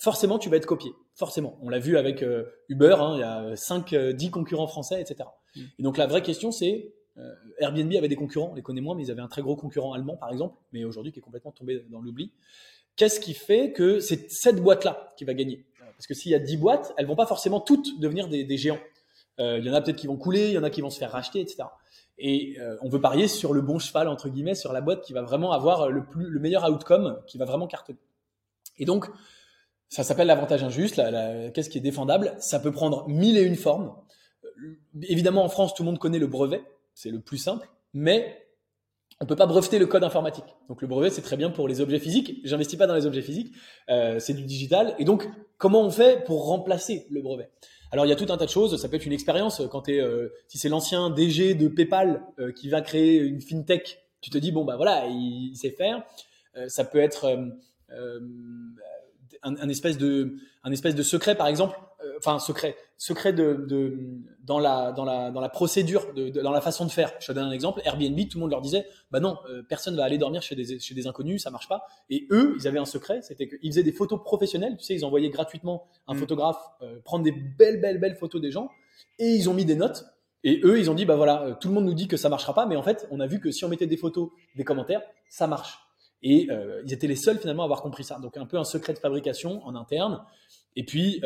[0.00, 0.92] forcément, tu vas être copié.
[1.14, 1.58] Forcément.
[1.62, 2.24] On l'a vu avec
[2.68, 5.28] Uber, hein, il y a 5, 10 concurrents français, etc.
[5.54, 5.60] Mm.
[5.78, 6.92] Et donc, la vraie question, c'est
[7.58, 9.94] Airbnb avait des concurrents, on les connaît moins, mais ils avaient un très gros concurrent
[9.94, 12.32] allemand, par exemple, mais aujourd'hui qui est complètement tombé dans l'oubli.
[12.96, 15.66] Qu'est-ce qui fait que c'est cette boîte-là qui va gagner?
[15.78, 18.58] Parce que s'il y a 10 boîtes, elles vont pas forcément toutes devenir des, des
[18.58, 18.80] géants.
[19.38, 20.98] Il y en a peut-être qui vont couler, il y en a qui vont se
[20.98, 21.64] faire racheter, etc.
[22.18, 25.12] Et euh, on veut parier sur le bon cheval, entre guillemets, sur la boîte qui
[25.12, 27.98] va vraiment avoir le, plus, le meilleur outcome, qui va vraiment cartonner.
[28.78, 29.06] Et donc,
[29.88, 31.00] ça s'appelle l'avantage injuste,
[31.54, 33.94] qu'est-ce qui est défendable Ça peut prendre mille et une formes.
[34.44, 36.62] Euh, évidemment, en France, tout le monde connaît le brevet,
[36.94, 38.42] c'est le plus simple, mais
[39.20, 40.44] on peut pas breveter le code informatique.
[40.68, 42.40] Donc le brevet, c'est très bien pour les objets physiques.
[42.44, 43.54] J'investis pas dans les objets physiques,
[43.88, 44.94] euh, c'est du digital.
[44.98, 47.50] Et donc, comment on fait pour remplacer le brevet?
[47.92, 48.80] Alors il y a tout un tas de choses.
[48.80, 52.52] Ça peut être une expérience quand tu euh, si c'est l'ancien DG de PayPal euh,
[52.52, 56.02] qui va créer une fintech, tu te dis bon bah voilà, il, sait faire.
[56.56, 57.38] Euh, ça peut être
[59.44, 61.76] euh, un, espèce de un espèce de secret par exemple
[62.18, 63.66] enfin secret, secret de,
[64.42, 67.12] dans la dans la dans la procédure, de, dans la façon de faire.
[67.20, 67.80] Je te donne un exemple.
[67.84, 70.78] Airbnb, tout le monde leur disait, bah non, euh, personne va aller dormir chez des
[70.78, 71.86] chez des inconnus, ça marche pas.
[72.10, 74.76] Et eux, ils avaient un secret, c'était qu'ils faisaient des photos professionnelles.
[74.78, 76.18] Tu sais, ils envoyaient gratuitement un mm.
[76.18, 78.70] photographe euh, prendre des belles belles belles photos des gens,
[79.18, 80.04] et ils ont mis des notes.
[80.44, 82.28] Et eux, ils ont dit, bah voilà, euh, tout le monde nous dit que ça
[82.28, 84.64] marchera pas, mais en fait, on a vu que si on mettait des photos, des
[84.64, 85.80] commentaires, ça marche.
[86.22, 86.48] Et
[86.84, 88.18] ils étaient les seuls finalement à avoir compris ça.
[88.18, 90.24] Donc un peu un secret de fabrication en interne.
[90.74, 91.22] Et puis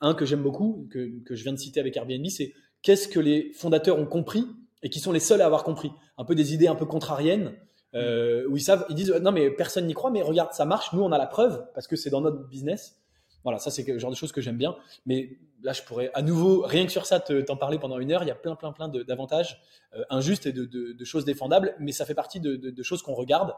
[0.00, 3.52] un que j'aime beaucoup, que, je viens de citer avec Airbnb, c'est qu'est-ce que les
[3.54, 4.46] fondateurs ont compris
[4.82, 5.90] et qui sont les seuls à avoir compris.
[6.18, 7.54] Un peu des idées un peu contrariennes,
[7.94, 10.92] euh, où ils savent, ils disent non mais personne n'y croit, mais regarde ça marche,
[10.92, 13.00] nous on a la preuve parce que c'est dans notre business.
[13.42, 14.76] Voilà, ça c'est le genre de choses que j'aime bien.
[15.06, 18.22] Mais là je pourrais à nouveau rien que sur ça t'en parler pendant une heure.
[18.22, 19.62] Il y a plein plein plein d'avantages
[19.94, 23.54] euh, injustes et de, choses défendables, mais ça fait partie de, choses qu'on regarde.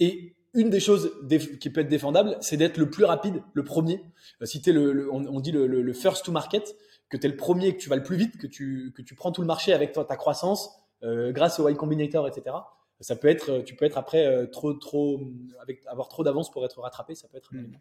[0.00, 1.12] Et une des choses
[1.60, 4.04] qui peut être défendable, c'est d'être le plus rapide, le premier.
[4.42, 6.76] Euh, si tu le, on, dit le, first to market,
[7.08, 9.14] que tu es le premier, que tu vas le plus vite, que tu, que tu
[9.14, 10.70] prends tout le marché avec ta, ta croissance,
[11.02, 12.56] euh, grâce au Y Combinator, etc.
[13.00, 15.20] Ça peut être, tu peux être après euh, trop, trop,
[15.62, 17.78] avec, avoir trop d'avance pour être rattrapé, ça peut être un hmm.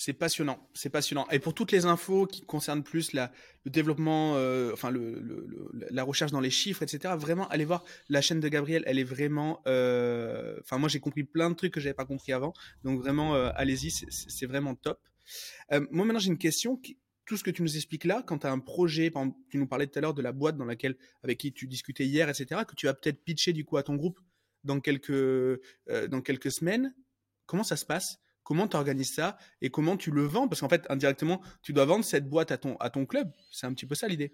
[0.00, 1.26] C'est passionnant, c'est passionnant.
[1.32, 3.26] Et pour toutes les infos qui concernent plus le
[3.66, 7.14] développement, euh, enfin la recherche dans les chiffres, etc.
[7.18, 8.84] Vraiment, allez voir la chaîne de Gabriel.
[8.86, 12.32] Elle est vraiment, euh, enfin moi j'ai compris plein de trucs que j'avais pas compris
[12.32, 12.54] avant.
[12.84, 15.00] Donc vraiment, euh, allez-y, c'est vraiment top.
[15.90, 16.80] moi maintenant j'ai une question.
[17.24, 19.58] Tout ce que tu nous expliques là, quand tu as un projet, par exemple, tu
[19.58, 22.28] nous parlais tout à l'heure de la boîte dans laquelle, avec qui tu discutais hier,
[22.28, 24.20] etc., que tu vas peut-être pitcher du coup à ton groupe
[24.62, 25.60] dans quelques,
[26.08, 26.94] dans quelques semaines.
[27.46, 28.20] Comment ça se passe?
[28.48, 30.48] Comment tu organises ça et comment tu le vends?
[30.48, 33.30] Parce qu'en fait, indirectement, tu dois vendre cette boîte à ton, à ton club.
[33.50, 34.32] C'est un petit peu ça l'idée.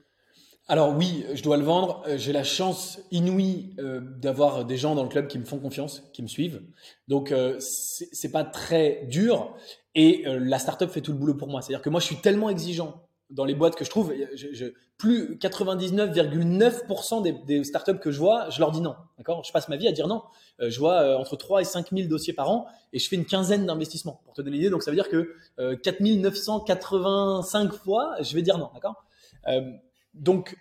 [0.68, 2.04] Alors oui, je dois le vendre.
[2.06, 5.58] Euh, j'ai la chance inouïe euh, d'avoir des gens dans le club qui me font
[5.58, 6.62] confiance, qui me suivent.
[7.08, 9.56] Donc euh, c'est pas très dur
[9.96, 11.60] et la startup fait tout le boulot pour moi.
[11.60, 14.66] C'est-à-dire que moi je suis tellement exigeant dans les boîtes que je trouve, je,
[14.96, 18.94] plus 99,9% des, startups que je vois, je leur dis non.
[19.18, 19.42] D'accord?
[19.44, 20.22] Je passe ma vie à dire non.
[20.60, 23.16] Euh, je vois euh, entre 3 et 5 000 dossiers par an et je fais
[23.16, 24.20] une quinzaine d'investissements.
[24.24, 28.42] Pour te donner l'idée, donc ça veut dire que euh, 4 985 fois, je vais
[28.42, 28.70] dire non.
[28.72, 29.04] D'accord?
[29.48, 29.72] Euh,
[30.14, 30.56] Donc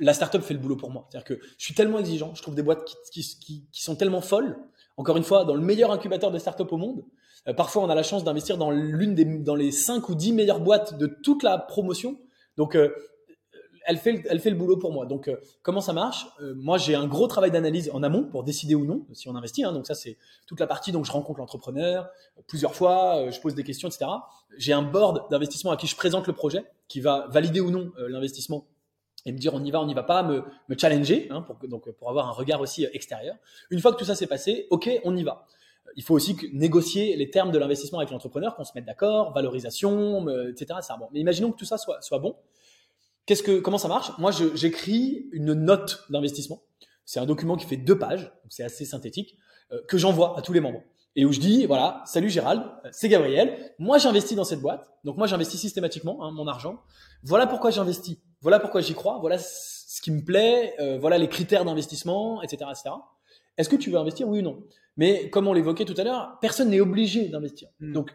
[0.00, 1.06] la startup fait le boulot pour moi.
[1.08, 4.58] C'est-à-dire que je suis tellement exigeant, je trouve des boîtes qui, qui, sont tellement folles.
[4.96, 7.04] Encore une fois, dans le meilleur incubateur de startups au monde,
[7.48, 10.32] euh, parfois, on a la chance d'investir dans l'une des dans les 5 ou 10
[10.32, 12.18] meilleures boîtes de toute la promotion.
[12.56, 12.94] Donc, euh,
[13.88, 15.06] elle fait, elle fait le boulot pour moi.
[15.06, 16.26] Donc, euh, comment ça marche?
[16.56, 19.62] Moi, j'ai un gros travail d'analyse en amont pour décider ou non si on investit.
[19.62, 19.72] Hein.
[19.72, 20.90] donc, ça, c'est toute la partie.
[20.90, 22.08] Donc, je rencontre l'entrepreneur
[22.48, 24.06] plusieurs fois, je pose des questions, etc.
[24.56, 27.92] J'ai un board d'investissement à qui je présente le projet, qui va valider ou non
[28.08, 28.66] l'investissement
[29.24, 31.56] et me dire on y va, on n'y va pas, me, me challenger, hein, pour,
[31.68, 33.34] donc pour avoir un regard aussi extérieur.
[33.70, 35.46] Une fois que tout ça s'est passé, ok, on y va
[35.94, 40.26] il faut aussi négocier les termes de l'investissement avec l'entrepreneur, qu'on se mette d'accord, valorisation,
[40.48, 40.80] etc.
[40.98, 41.08] Bon.
[41.12, 42.36] Mais imaginons que tout ça soit, soit bon.
[43.26, 44.12] Qu'est-ce que, comment ça marche?
[44.18, 46.62] Moi, j'écris une note d'investissement.
[47.04, 49.36] C'est un document qui fait deux pages, c'est assez synthétique,
[49.72, 50.82] euh, que j'envoie à tous les membres.
[51.14, 52.62] Et où je dis, voilà, salut Gérald,
[52.92, 56.82] c'est Gabriel, moi j'investis dans cette boîte, donc moi j'investis systématiquement hein, mon argent.
[57.22, 61.28] Voilà pourquoi j'investis, voilà pourquoi j'y crois, voilà ce qui me plaît, euh, voilà les
[61.28, 62.90] critères d'investissement, etc., etc.
[63.56, 64.62] Est-ce que tu veux investir, oui ou non?
[64.96, 67.68] Mais comme on l'évoquait tout à l'heure, personne n'est obligé d'investir.
[67.80, 67.92] Hmm.
[67.92, 68.10] Donc,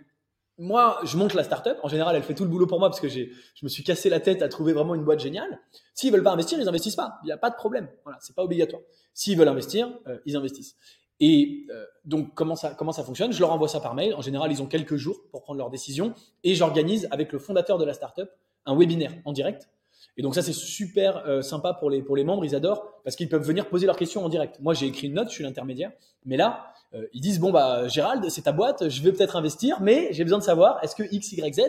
[0.58, 1.78] moi, je monte la startup.
[1.82, 3.26] En général, elle fait tout le boulot pour moi parce que je
[3.64, 5.60] me suis cassé la tête à trouver vraiment une boîte géniale.
[5.96, 7.20] S'ils veulent pas investir, ils investissent pas.
[7.24, 7.90] Il n'y a pas de problème.
[8.04, 8.82] Voilà, c'est pas obligatoire.
[9.14, 10.76] S'ils veulent investir, euh, ils investissent.
[11.20, 11.68] Et
[12.04, 13.32] donc, comment ça, comment ça fonctionne?
[13.32, 14.16] Je leur envoie ça par mail.
[14.16, 16.16] En général, ils ont quelques jours pour prendre leur décision.
[16.44, 18.28] Et j'organise avec le fondateur de la startup
[18.66, 19.70] un webinaire en direct.
[20.18, 22.46] Et donc ça, c'est super sympa pour les, pour les membres.
[22.46, 24.60] Ils adorent parce qu'ils peuvent venir poser leurs questions en direct.
[24.60, 25.92] Moi, j'ai écrit une note, je suis l'intermédiaire.
[26.26, 26.74] Mais là,
[27.14, 30.40] ils disent, bon, bah, Gérald, c'est ta boîte, je vais peut-être investir, mais j'ai besoin
[30.40, 31.62] de savoir, est-ce que X, Y, Z?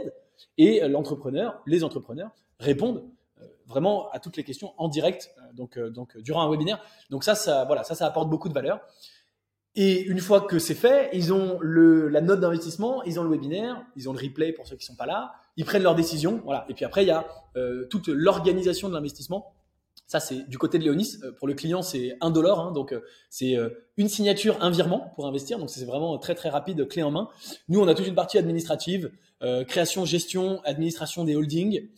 [0.59, 3.05] Et l'entrepreneur, les entrepreneurs répondent
[3.67, 6.83] vraiment à toutes les questions en direct, donc, donc durant un webinaire.
[7.11, 8.81] Donc ça, ça, voilà, ça, ça apporte beaucoup de valeur.
[9.75, 13.31] Et une fois que c'est fait, ils ont le, la note d'investissement, ils ont le
[13.31, 16.41] webinaire, ils ont le replay pour ceux qui sont pas là, ils prennent leur décision,
[16.45, 16.65] voilà.
[16.69, 17.27] Et puis après, il y a
[17.57, 19.55] euh, toute l'organisation de l'investissement.
[20.07, 21.19] Ça, c'est du côté de Léonis.
[21.23, 23.01] Euh, pour le client, c'est un dollar, hein, donc euh,
[23.31, 23.57] c'est
[23.97, 25.59] une signature, un virement pour investir.
[25.59, 27.29] Donc c'est vraiment très très rapide, clé en main.
[27.69, 29.11] Nous, on a toute une partie administrative,
[29.67, 31.89] création, gestion, administration des holdings.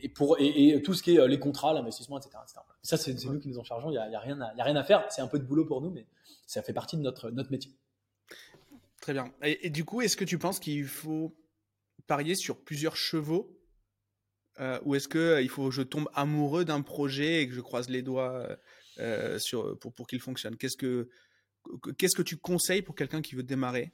[0.00, 2.36] et pour et, tout ce qui est les contrats, l'investissement, etc..
[2.82, 3.90] Ça, c'est nous qui nous en chargeons.
[3.90, 4.20] Il y a, y a
[4.64, 5.04] rien à faire.
[5.10, 6.06] C'est un peu de boulot pour nous, mais
[6.46, 7.72] ça fait partie de notre, notre métier.
[9.00, 9.32] Très bien.
[9.42, 11.34] Et, du coup, est-ce que tu penses qu'il faut
[12.06, 13.56] parier sur plusieurs chevaux
[14.60, 17.60] euh, ou est-ce qu'il euh, faut que je tombe amoureux d'un projet et que je
[17.60, 18.46] croise les doigts
[18.98, 20.56] euh, sur, pour, pour qu'il fonctionne?
[20.56, 21.08] Qu'est-ce que
[21.98, 23.92] qu'est-ce que tu conseilles pour quelqu'un qui veut démarrer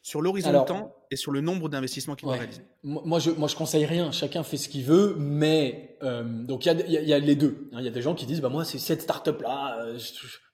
[0.00, 2.62] sur l'horizon de temps et sur le nombre d'investissements qu'il doit réaliser?
[2.82, 4.10] Moi, je moi je conseille rien.
[4.10, 7.68] Chacun fait ce qu'il veut, mais donc il y a, y a, les deux.
[7.72, 7.76] Hein.
[7.78, 9.86] Il y a des gens qui disent bah moi c'est cette startup là,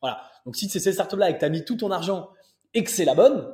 [0.03, 0.23] voilà.
[0.45, 2.31] Donc si c'est cette startup là et que tu as mis tout ton argent
[2.75, 3.49] et que c'est la bonne,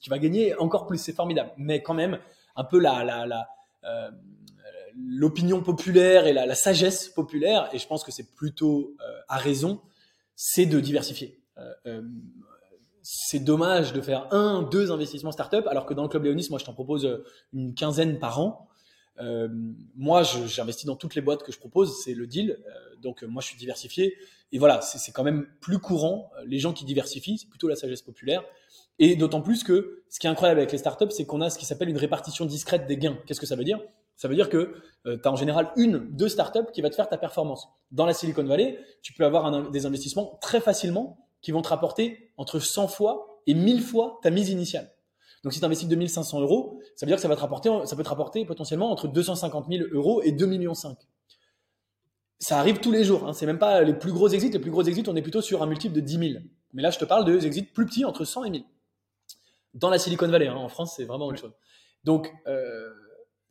[0.00, 1.52] tu vas gagner encore plus, c'est formidable.
[1.56, 2.18] Mais quand même,
[2.56, 3.48] un peu la,
[3.84, 4.10] euh,
[4.96, 9.80] l'opinion populaire et la, sagesse populaire, et je pense que c'est plutôt euh, à raison,
[10.36, 11.38] c'est de diversifier.
[13.02, 16.58] c'est dommage de faire un, deux investissements startup, alors que dans le club Léonis, moi,
[16.58, 17.22] je t'en propose
[17.52, 18.68] une quinzaine par an.
[19.20, 19.48] Euh,
[19.96, 22.58] moi, j'investis dans toutes les boîtes que je propose, c'est le deal.
[23.02, 24.16] donc, moi, je suis diversifié.
[24.52, 26.30] Et voilà, c'est quand même plus courant.
[26.44, 28.42] Les gens qui diversifient, c'est plutôt la sagesse populaire.
[29.00, 31.58] Et d'autant plus que ce qui est incroyable avec les startups, c'est qu'on a ce
[31.58, 33.18] qui s'appelle une répartition discrète des gains.
[33.26, 33.80] Qu'est-ce que ça veut dire?
[34.14, 34.74] Ça veut dire que
[35.06, 37.68] euh, tu as en général une, deux startups qui va te faire ta performance.
[37.90, 42.30] Dans la Silicon Valley, tu peux avoir des investissements très facilement qui vont te rapporter
[42.36, 44.92] entre 100 fois et 1000 fois ta mise initiale.
[45.42, 47.96] Donc si tu investis 2500 euros, ça veut dire que ça, va te rapporter, ça
[47.96, 50.74] peut te rapporter potentiellement entre 250 000 euros et 2,5 millions
[52.40, 53.28] ça arrive tous les jours.
[53.28, 53.32] Hein.
[53.34, 54.50] C'est même pas les plus gros exits.
[54.50, 56.44] Les plus gros exits, on est plutôt sur un multiple de 10 000.
[56.72, 58.64] Mais là, je te parle de exits plus petits, entre 100 et 1000.
[59.74, 60.54] Dans la Silicon Valley, hein.
[60.54, 61.52] en France, c'est vraiment autre chose.
[62.04, 62.90] Donc, euh,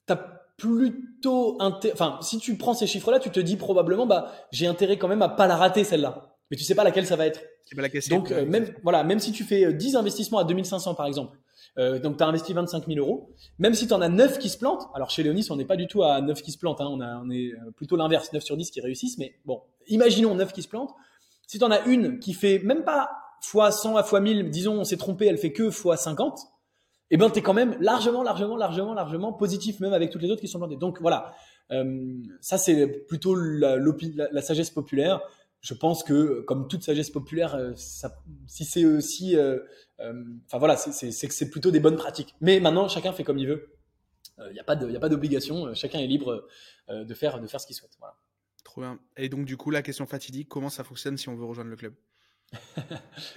[0.07, 1.57] tu as plutôt
[1.93, 5.21] Enfin, si tu prends ces chiffres-là, tu te dis probablement, bah, j'ai intérêt quand même
[5.21, 6.35] à pas la rater celle-là.
[6.51, 7.41] Mais tu sais pas laquelle ça va être.
[7.75, 10.43] Pas la question, Donc, euh, même, voilà, même si tu fais 10 euh, investissements à
[10.43, 11.37] 2500 par exemple,
[11.77, 13.29] euh, donc tu as investi 25 000 euros.
[13.59, 15.75] Même si tu en as 9 qui se plantent, alors chez Léonis, on n'est pas
[15.75, 18.41] du tout à 9 qui se plantent, hein, on, a, on est plutôt l'inverse, 9
[18.41, 20.95] sur 10 qui réussissent, mais bon, imaginons 9 qui se plantent.
[21.45, 23.11] Si tu en as une qui fait même pas
[23.41, 26.39] fois 100 à fois 1000, disons on s'est trompé, elle fait que fois 50,
[27.11, 30.29] eh ben tu es quand même largement, largement, largement, largement positif, même avec toutes les
[30.29, 30.77] autres qui sont plantées.
[30.77, 31.33] Donc voilà,
[31.71, 35.21] euh, ça c'est plutôt la, la, sagesse populaire
[35.61, 39.59] je pense que, comme toute sagesse populaire, euh, si c'est aussi, euh,
[40.45, 42.33] enfin voilà, c'est que c'est plutôt des bonnes pratiques.
[42.39, 43.75] Mais maintenant, chacun fait comme il veut.
[44.37, 44.75] Il n'y a pas
[45.09, 45.73] d'obligation.
[45.73, 46.47] Chacun est libre
[46.87, 47.91] de faire, de faire ce qu'il souhaite.
[47.99, 48.15] Voilà.
[48.63, 48.99] Trop bien.
[49.17, 51.75] Et donc, du coup, la question fatidique, comment ça fonctionne si on veut rejoindre le
[51.75, 51.93] club?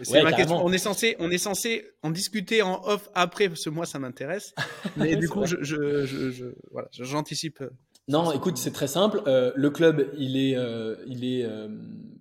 [0.02, 0.64] C'est ma question.
[0.64, 3.98] On est censé, on est censé en discuter en off après, parce que moi ça
[3.98, 4.54] m'intéresse.
[4.96, 7.62] Mais du coup, je, je, je, voilà, j'anticipe.
[8.08, 9.22] Non, écoute, c'est très simple.
[9.26, 11.68] Euh, le club, il est, euh, il est, euh,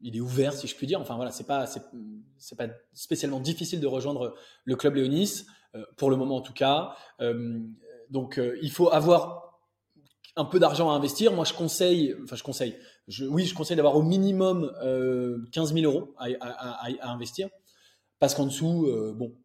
[0.04, 1.02] il est ouvert, si je puis dire.
[1.02, 5.46] Enfin voilà, c'est pas, c'est, pas spécialement difficile de rejoindre le club Léonis
[5.96, 6.96] pour le moment en tout cas.
[8.10, 9.60] donc, il faut avoir
[10.36, 11.34] un peu d'argent à investir.
[11.34, 12.78] Moi, je conseille, enfin, je conseille.
[13.30, 14.72] Oui, je conseille d'avoir au minimum
[15.52, 17.50] 15 000 euros à, investir,
[18.20, 19.36] parce qu'en dessous, bon,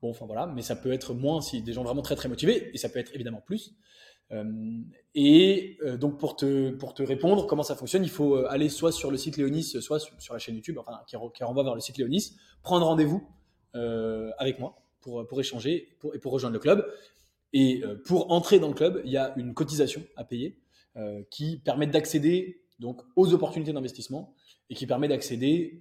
[0.00, 2.70] bon, enfin voilà, mais ça peut être moins si des gens vraiment très très motivés,
[2.72, 3.74] et ça peut être évidemment plus.
[4.32, 4.80] Euh,
[5.14, 8.68] et euh, donc pour te, pour te répondre, comment ça fonctionne, il faut euh, aller
[8.68, 11.80] soit sur le site Léonis, soit sur, la chaîne YouTube, enfin qui, renvoie vers le
[11.80, 13.26] site Léonis, prendre rendez-vous
[14.38, 16.86] avec moi pour, pour échanger et pour rejoindre le club.
[17.54, 20.58] Et pour entrer dans le club, il y a une cotisation à payer
[21.30, 24.34] qui permet d'accéder donc aux opportunités d'investissement
[24.68, 25.80] et qui permet d'accéder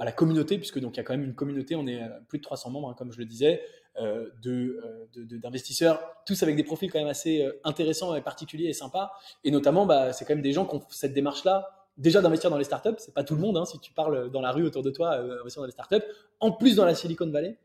[0.00, 2.38] à la communauté, puisque donc il y a quand même une communauté, on est plus
[2.38, 3.60] de 300 membres, hein, comme je le disais,
[4.00, 8.68] euh, euh, de, d'investisseurs, tous avec des profils quand même assez euh, intéressants et particuliers
[8.68, 9.12] et sympas.
[9.44, 11.68] Et notamment, bah, c'est quand même des gens qui ont cette démarche-là
[11.98, 12.94] déjà d'investir dans les startups.
[12.96, 13.58] C'est pas tout le monde.
[13.58, 16.04] Hein, si tu parles dans la rue autour de toi, investir dans les startups.
[16.40, 17.58] En plus, dans la Silicon Valley.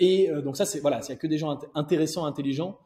[0.00, 2.80] et donc ça, c'est voilà, a que des gens intéressants, intelligents.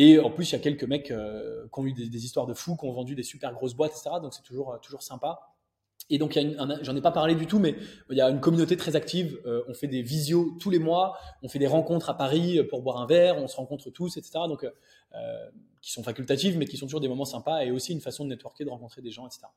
[0.00, 2.76] Et en plus, il y a quelques mecs qui ont eu des, histoires de fous,
[2.76, 4.10] qui ont vendu des super grosses boîtes, etc.
[4.22, 5.40] Donc c'est toujours toujours sympa.
[6.08, 6.38] Et donc,
[6.82, 7.74] j'en ai pas parlé du tout, mais
[8.08, 9.38] il y a une communauté très active.
[9.66, 12.98] on fait des visios tous les mois, on fait des rencontres à Paris pour boire
[12.98, 14.38] un verre, on se rencontre tous, etc.
[14.46, 14.64] Donc,
[15.82, 18.30] qui sont facultatives, mais qui sont toujours des moments sympas et aussi une façon de
[18.30, 19.48] networker, de rencontrer des gens, etc.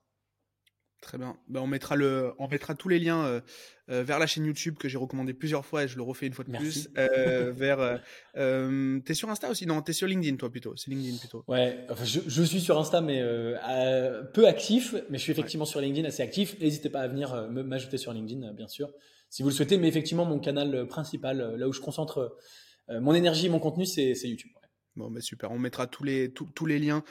[1.01, 1.35] Très bien.
[1.47, 3.41] Ben, on, mettra le, on mettra tous les liens euh,
[3.89, 6.33] euh, vers la chaîne YouTube que j'ai recommandé plusieurs fois et je le refais une
[6.33, 6.89] fois de plus.
[6.95, 7.99] Euh, vers,
[9.03, 9.65] t'es sur Insta aussi?
[9.65, 10.75] Non, t'es sur LinkedIn toi plutôt.
[10.77, 11.43] C'est LinkedIn plutôt.
[11.47, 13.19] Ouais, je, suis sur Insta mais
[14.33, 16.59] peu actif, mais je suis effectivement sur LinkedIn assez actif.
[16.59, 18.91] N'hésitez pas à venir m'ajouter sur LinkedIn, bien sûr,
[19.31, 19.77] si vous le souhaitez.
[19.77, 22.37] Mais effectivement, mon canal principal, là où je concentre
[22.89, 24.51] mon énergie et mon contenu, c'est YouTube.
[24.97, 25.51] Bon, ben super.
[25.51, 27.03] On mettra tous les, tous les liens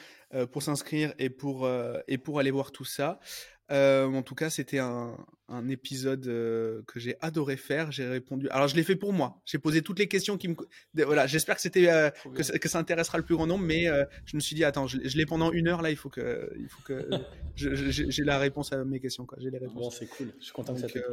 [0.53, 1.69] pour s'inscrire et, pour
[2.07, 3.19] et pour aller voir tout ça.
[3.71, 5.17] Euh, en tout cas, c'était un,
[5.69, 7.91] épisode euh, que j'ai adoré faire.
[7.91, 8.49] J'ai répondu.
[8.51, 9.41] Alors, je l'ai fait pour moi.
[9.45, 10.55] J'ai posé toutes les questions qui me.
[10.95, 11.27] Voilà.
[11.27, 13.65] J'espère que c'était euh, que, ça, intéressera le plus grand nombre.
[13.65, 13.87] Mais
[14.27, 15.91] je me suis dit, attends, je, l'ai pendant une heure là.
[15.91, 17.09] Il faut que, il faut que
[17.57, 19.27] j'ai la réponse à mes questions.
[19.39, 19.75] J'ai les réponses.
[19.75, 20.33] Bon, c'est cool.
[20.39, 21.07] Je suis content donc, que ça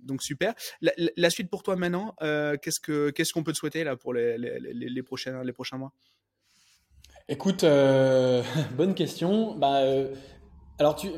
[0.00, 0.54] Donc super.
[0.80, 2.14] La, suite pour toi maintenant.
[2.20, 5.78] qu'est-ce que qu'est-ce qu'on peut te souhaiter là pour les, les, les, prochains les prochains
[5.78, 5.92] mois?
[7.28, 7.62] Écoute,
[8.76, 9.54] bonne question.
[9.54, 9.82] Bah,
[10.78, 11.10] alors, tu,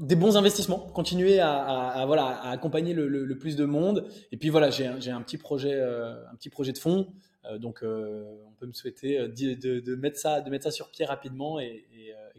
[0.00, 4.08] des bons investissements, continuer à, voilà, à accompagner le, plus de monde.
[4.32, 7.12] Et puis voilà, j'ai un, petit projet, euh, un petit projet de fond.
[7.44, 11.04] Euh, donc, euh, on peut me souhaiter de, mettre ça, de mettre ça sur pied
[11.04, 11.86] rapidement et,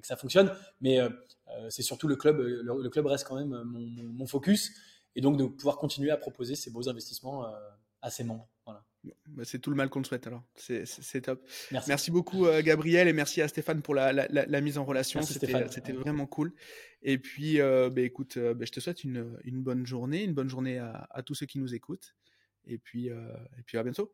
[0.02, 0.52] que ça fonctionne.
[0.80, 0.98] Mais
[1.70, 2.40] c'est surtout le club.
[2.40, 4.72] Le, club reste quand même mon, focus.
[5.16, 7.46] Et donc, de pouvoir continuer à proposer ces beaux investissements
[8.02, 8.48] à ses membres.
[9.28, 10.44] Bah, c'est tout le mal qu'on te souhaite alors.
[10.56, 11.48] C'est top.
[11.72, 12.12] Merci.
[12.12, 15.22] beaucoup euh, Gabriel et merci à Stéphane pour la, mise en relation.
[15.22, 16.54] C'était vraiment cool.
[17.02, 20.50] Et puis, euh, bah, écoute, euh, bah, je te souhaite une, bonne journée, une bonne
[20.50, 22.16] journée à, tous ceux qui nous écoutent.
[22.66, 24.14] Et puis, et puis à bientôt.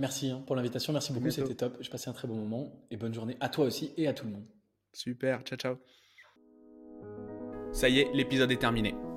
[0.00, 0.92] Merci hein, pour l'invitation.
[0.92, 1.30] Merci beaucoup.
[1.30, 1.76] C'était top.
[1.80, 2.86] J'ai passé un très bon moment.
[2.90, 4.46] Et bonne journée à toi aussi et à tout le monde.
[4.92, 5.42] Super.
[5.42, 5.76] Ciao, ciao.
[7.72, 8.94] Ça y est, l'épisode est terminé.